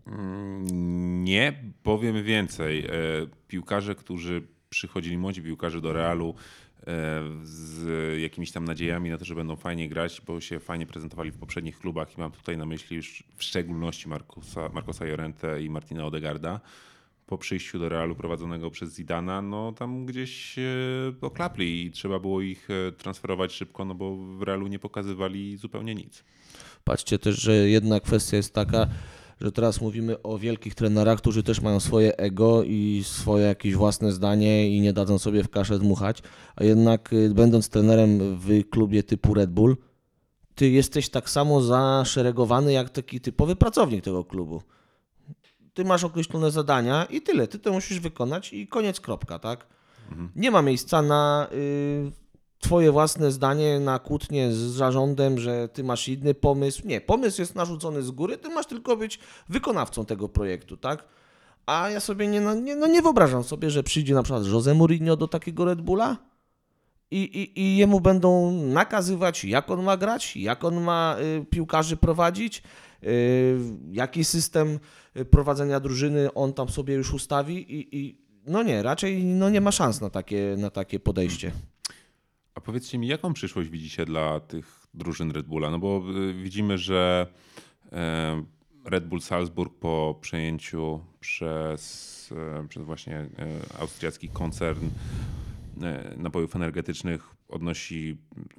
[0.06, 2.86] Mm, Nie, powiem więcej.
[2.86, 2.90] E,
[3.48, 6.34] Piłkarze, którzy przychodzili, młodzi piłkarze do Realu
[6.80, 6.84] e,
[7.42, 7.84] z
[8.22, 11.78] jakimiś tam nadziejami na to, że będą fajnie grać, bo się fajnie prezentowali w poprzednich
[11.78, 16.60] klubach i mam tutaj na myśli już w szczególności Markusa, Marcosa Jorente i Martina Odegarda.
[17.30, 20.62] Po przyjściu do Realu prowadzonego przez Zidana, no tam gdzieś e,
[21.20, 25.94] oklapli i trzeba było ich e, transferować szybko, no bo w Realu nie pokazywali zupełnie
[25.94, 26.24] nic.
[26.84, 28.86] Patrzcie też, że jedna kwestia jest taka,
[29.40, 34.12] że teraz mówimy o wielkich trenerach, którzy też mają swoje ego i swoje jakieś własne
[34.12, 36.22] zdanie i nie dadzą sobie w kaszę dmuchać,
[36.56, 39.76] a jednak y, będąc trenerem w klubie typu Red Bull,
[40.54, 44.62] ty jesteś tak samo zaszeregowany jak taki typowy pracownik tego klubu.
[45.74, 47.48] Ty masz określone zadania i tyle.
[47.48, 49.66] Ty to musisz wykonać i koniec, kropka, tak?
[50.36, 52.12] Nie ma miejsca na y,
[52.58, 56.82] twoje własne zdanie, na kłótnię z zarządem, że ty masz inny pomysł.
[56.84, 59.18] Nie, pomysł jest narzucony z góry, ty masz tylko być
[59.48, 61.04] wykonawcą tego projektu, tak?
[61.66, 65.16] A ja sobie nie, nie, no nie wyobrażam sobie, że przyjdzie na przykład Jose Mourinho
[65.16, 66.16] do takiego Red Bulla
[67.10, 71.96] i, i, i jemu będą nakazywać, jak on ma grać, jak on ma y, piłkarzy
[71.96, 72.62] prowadzić,
[73.92, 74.78] jaki system
[75.16, 79.60] y, prowadzenia drużyny on tam sobie już ustawi i, i no nie, raczej no nie
[79.60, 81.52] ma szans na takie, na takie podejście.
[82.54, 85.70] A powiedzcie mi, jaką przyszłość widzicie dla tych drużyn Red Bulla?
[85.70, 87.26] No bo y, widzimy, że
[87.92, 88.44] e,
[88.84, 93.28] Red Bull Salzburg po przejęciu przez, e, przez właśnie
[93.78, 94.88] austriacki koncern
[96.16, 98.16] napojów energetycznych odnosi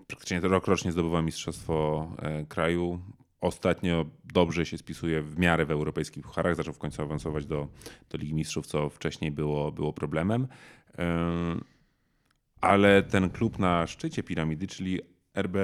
[0.08, 2.08] praktycznie rokrocznie zdobywa mistrzostwo
[2.50, 3.02] kraju.
[3.42, 7.68] Ostatnio dobrze się spisuje w miarę w europejskich pucharach, zaczął w końcu awansować do,
[8.10, 10.48] do Ligi Mistrzów, co wcześniej było, było problemem.
[12.62, 15.00] Ale ten klub na szczycie piramidy, czyli
[15.36, 15.56] RB,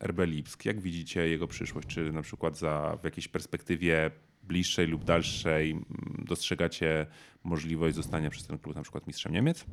[0.00, 1.88] RB Lipsk, jak widzicie jego przyszłość?
[1.88, 4.10] Czy na przykład za, w jakiejś perspektywie
[4.42, 5.84] bliższej lub dalszej
[6.18, 7.06] dostrzegacie
[7.44, 9.64] możliwość zostania przez ten klub na przykład mistrzem Niemiec?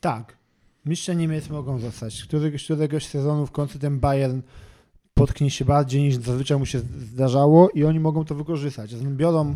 [0.00, 0.38] Tak.
[0.86, 2.24] Mistrze Niemiec mogą zostać.
[2.24, 4.40] Któregoś, któregoś sezonu w końcu ten Bayern
[5.14, 8.94] potknie się bardziej niż zazwyczaj mu się zdarzało i oni mogą to wykorzystać.
[8.94, 9.54] Biorą,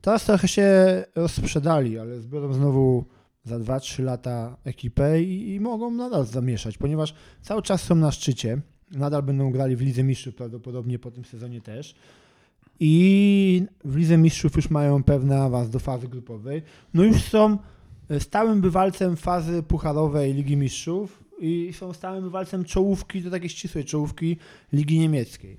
[0.00, 0.66] teraz trochę się
[1.14, 3.04] rozprzedali, ale zbiorą znowu
[3.44, 8.60] za 2-3 lata ekipę i, i mogą nadal zamieszać, ponieważ cały czas są na szczycie.
[8.90, 11.94] nadal będą grali w Lidze Mistrzów prawdopodobnie po tym sezonie też.
[12.80, 16.62] I w Lidze Mistrzów już mają pewny awans do fazy grupowej.
[16.94, 17.58] No już są
[18.08, 23.84] e, stałym bywalcem fazy pucharowej Ligi Mistrzów i są stałym bywalcem czołówki, do takiej ścisłej
[23.84, 24.36] czołówki
[24.72, 25.56] Ligi Niemieckiej.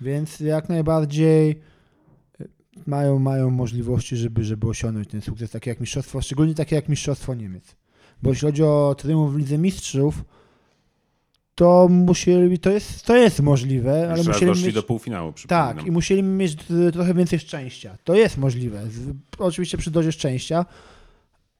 [0.00, 1.50] Więc jak najbardziej
[2.40, 2.44] e,
[2.86, 7.34] mają, mają możliwości, żeby, żeby osiągnąć ten sukces, takie jak mistrzostwo, szczególnie takie jak mistrzostwo
[7.34, 7.76] Niemiec.
[8.22, 10.24] Bo jeśli chodzi o triumf w Lidze Mistrzów,
[11.54, 15.90] to musieli, to jest, to jest możliwe, ale musieli doszli mieć, do półfinału, tak, i
[15.90, 16.56] musieli mieć
[16.92, 17.98] trochę więcej szczęścia.
[18.04, 18.82] To jest możliwe,
[19.38, 20.66] oczywiście przy dozie szczęścia,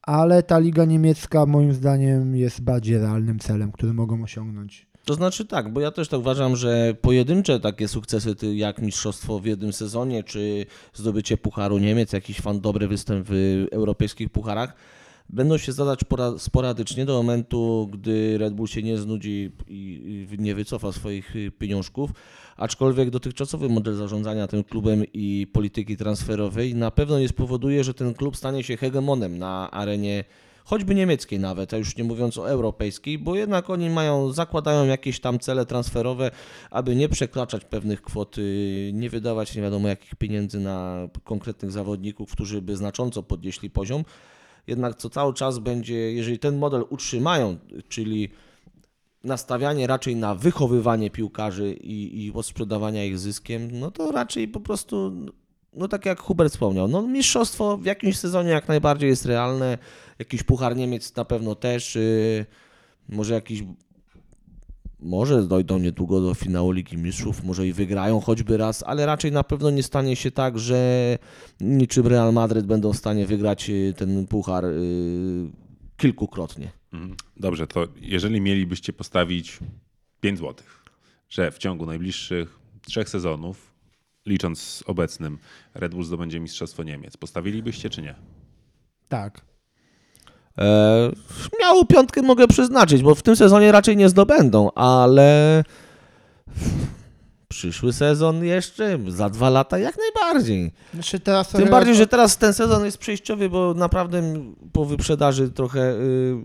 [0.02, 4.90] ale ta liga niemiecka moim zdaniem jest bardziej realnym celem, który mogą osiągnąć.
[5.04, 9.46] To znaczy tak, bo ja też tak uważam, że pojedyncze takie sukcesy jak mistrzostwo w
[9.46, 14.74] jednym sezonie, czy zdobycie Pucharu Niemiec, jakiś fan dobry występ w europejskich pucharach,
[15.32, 20.42] będą się zadać pora- sporadycznie do momentu, gdy Red Bull się nie znudzi i i
[20.42, 22.10] nie wycofa swoich y, pieniążków.
[22.56, 28.14] Aczkolwiek dotychczasowy model zarządzania tym klubem i polityki transferowej na pewno nie spowoduje, że ten
[28.14, 30.24] klub stanie się hegemonem na arenie
[30.64, 35.20] choćby niemieckiej nawet, a już nie mówiąc o europejskiej, bo jednak oni mają, zakładają jakieś
[35.20, 36.30] tam cele transferowe,
[36.70, 42.32] aby nie przekraczać pewnych kwot, y, nie wydawać nie wiadomo jakich pieniędzy na konkretnych zawodników,
[42.32, 44.04] którzy by znacząco podnieśli poziom.
[44.66, 47.58] Jednak co cały czas będzie, jeżeli ten model utrzymają,
[47.88, 48.28] czyli
[49.24, 55.12] nastawianie raczej na wychowywanie piłkarzy i, i odsprzedawania ich zyskiem, no to raczej po prostu,
[55.72, 59.78] no tak jak Hubert wspomniał, no mistrzostwo w jakimś sezonie jak najbardziej jest realne,
[60.18, 62.46] jakiś Puchar Niemiec na pewno też, yy,
[63.08, 63.62] może jakiś,
[65.02, 69.44] może dojdą niedługo do finału Ligi Mistrzów, może i wygrają choćby raz, ale raczej na
[69.44, 71.18] pewno nie stanie się tak, że
[71.60, 75.50] niczym Real Madryt będą w stanie wygrać yy, ten Puchar yy,
[75.96, 76.70] kilkukrotnie.
[76.92, 77.16] Mhm.
[77.36, 79.58] Dobrze, to jeżeli mielibyście postawić
[80.20, 80.66] 5 zł,
[81.28, 83.72] że w ciągu najbliższych trzech sezonów,
[84.26, 85.38] licząc z obecnym,
[85.74, 88.14] Red Bull zdobędzie Mistrzostwo Niemiec, postawilibyście czy nie?
[89.08, 89.49] Tak.
[90.60, 91.10] E,
[91.48, 95.64] śmiało piątkę mogę przeznaczyć, bo w tym sezonie raczej nie zdobędą, ale
[97.48, 100.72] przyszły sezon jeszcze, za dwa lata jak najbardziej.
[100.94, 101.20] Znaczy
[101.58, 104.22] Tym bardziej, że teraz ten sezon jest przejściowy, bo naprawdę
[104.72, 106.36] po wyprzedaży trochę y,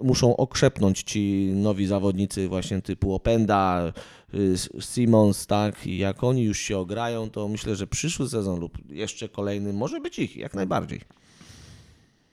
[0.00, 3.92] muszą okrzepnąć ci nowi zawodnicy właśnie typu Openda,
[4.34, 8.78] y, Simons, tak, i jak oni już się ograją, to myślę, że przyszły sezon lub
[8.90, 11.00] jeszcze kolejny może być ich, jak najbardziej.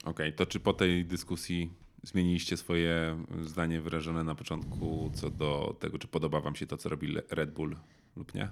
[0.06, 5.98] Okej, to czy po tej dyskusji zmieniliście swoje zdanie wyrażone na początku co do tego,
[5.98, 7.76] czy podoba wam się to, co robi Red Bull
[8.16, 8.50] lub nie?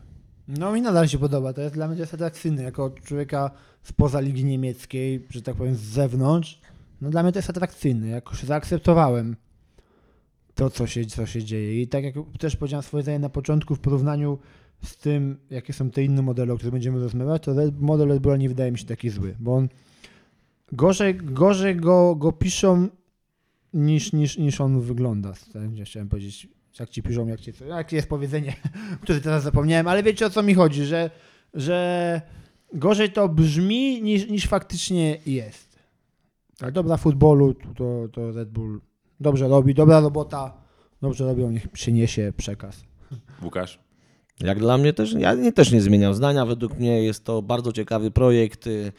[0.47, 3.51] No mi nadal się podoba, to jest dla mnie to jest jako człowieka
[3.83, 6.61] spoza ligi niemieckiej, że tak powiem z zewnątrz,
[7.01, 9.35] no dla mnie to jest atrakcyjne, jakoś zaakceptowałem
[10.55, 11.81] to, co się, co się dzieje.
[11.81, 14.39] I tak jak też powiedziałem swoje zdanie na początku w porównaniu
[14.83, 18.37] z tym, jakie są te inne modele, o których będziemy rozmawiać, to model Red Bulla
[18.37, 19.69] nie wydaje mi się taki zły, bo on
[20.73, 22.87] gorzej, gorzej go, go piszą
[23.73, 26.47] niż, niż, niż on wygląda, tak, chciałem powiedzieć,
[26.79, 28.55] jak ci piszą, jak ci, jak jest powiedzenie,
[29.03, 31.09] które teraz zapomniałem, ale wiecie o co mi chodzi, że,
[31.53, 32.21] że
[32.73, 35.79] gorzej to brzmi niż, niż faktycznie jest.
[36.61, 38.81] Ale dobra futbolu to, to Red Bull
[39.19, 40.53] dobrze robi, dobra robota,
[41.01, 42.83] dobrze robią, niech przyniesie przekaz.
[43.43, 43.79] Łukasz?
[44.39, 46.45] Jak dla mnie też, ja nie, też nie zmieniam zdania.
[46.45, 48.91] Według mnie jest to bardzo ciekawy projekt, y,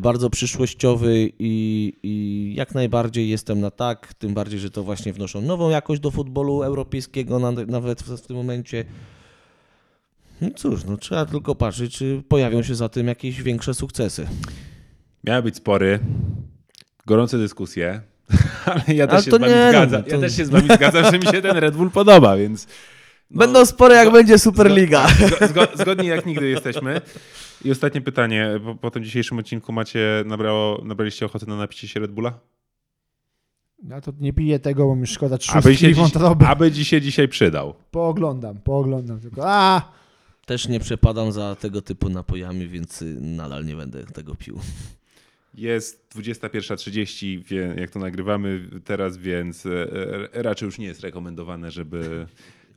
[0.00, 5.40] bardzo przyszłościowy i, i jak najbardziej jestem na tak, tym bardziej, że to właśnie wnoszą
[5.40, 8.84] nową jakość do futbolu europejskiego na, nawet w, tym momencie.
[10.40, 14.26] No cóż, no trzeba tylko patrzeć, czy pojawią się za tym jakieś większe sukcesy.
[15.24, 15.98] Miały być spory,
[17.06, 18.00] gorące dyskusje,
[18.64, 20.02] ale ja też Ale się z wami nie, no, zgadzam.
[20.02, 22.66] to- Ja też się z wami zgadzam, że mi się ten Red Bull podoba, więc...
[23.30, 25.08] no, Będą spory, jak będzie Superliga.
[25.08, 27.00] Zgo, zgo, zgodni jak nigdy jesteśmy.
[27.64, 28.50] I ostatnie pytanie.
[28.64, 32.38] Po, po tym dzisiejszym odcinku macie, nabrało, nabraliście ochoty na napicie się Red Bulla?
[33.88, 36.46] Ja to nie piję tego, bo mi szkoda Aby trzustki się, i dziś, wątroby.
[36.46, 37.74] aby ci się dzisiaj przydał.
[37.90, 39.42] Pooglądam, pooglądam tylko.
[39.44, 39.92] A,
[40.46, 44.60] Też nie przepadam za tego typu napojami, więc y, nadal nie będę tego pił.
[45.54, 49.70] Jest 21.30, wie- jak to nagrywamy teraz, więc e,
[50.32, 52.26] e, raczej już nie jest rekomendowane, żeby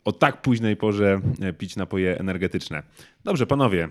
[0.06, 2.84] o tak późnej porze e, pić napoje energetyczne.
[3.24, 3.88] Dobrze, panowie,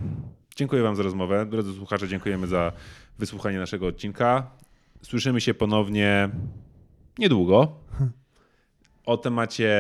[0.57, 1.47] dziękuję wam za rozmowę.
[1.47, 2.73] Drodzy słuchacze, dziękujemy za
[3.19, 4.51] wysłuchanie naszego odcinka.
[5.03, 6.29] Słyszymy się ponownie
[7.19, 7.73] niedługo.
[9.07, 9.73] O temacie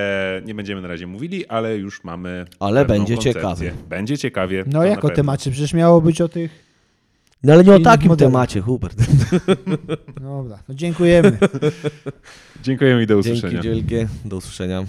[0.44, 2.44] nie będziemy na razie mówili, ale już mamy.
[2.60, 3.42] Ale będzie koncepcję.
[3.42, 3.72] ciekawie.
[3.88, 4.64] Będzie ciekawie.
[4.66, 5.50] no jak o temacie?
[5.50, 6.70] Przecież miało być o tych...
[7.42, 8.32] No ale nie o takim modelach.
[8.32, 8.96] temacie, Hubert.
[10.20, 11.38] Dobra, no dziękujemy.
[12.62, 13.62] Dziękujemy i do usłyszenia.
[13.62, 14.84] Dzięki wielkie, do usłyszenia.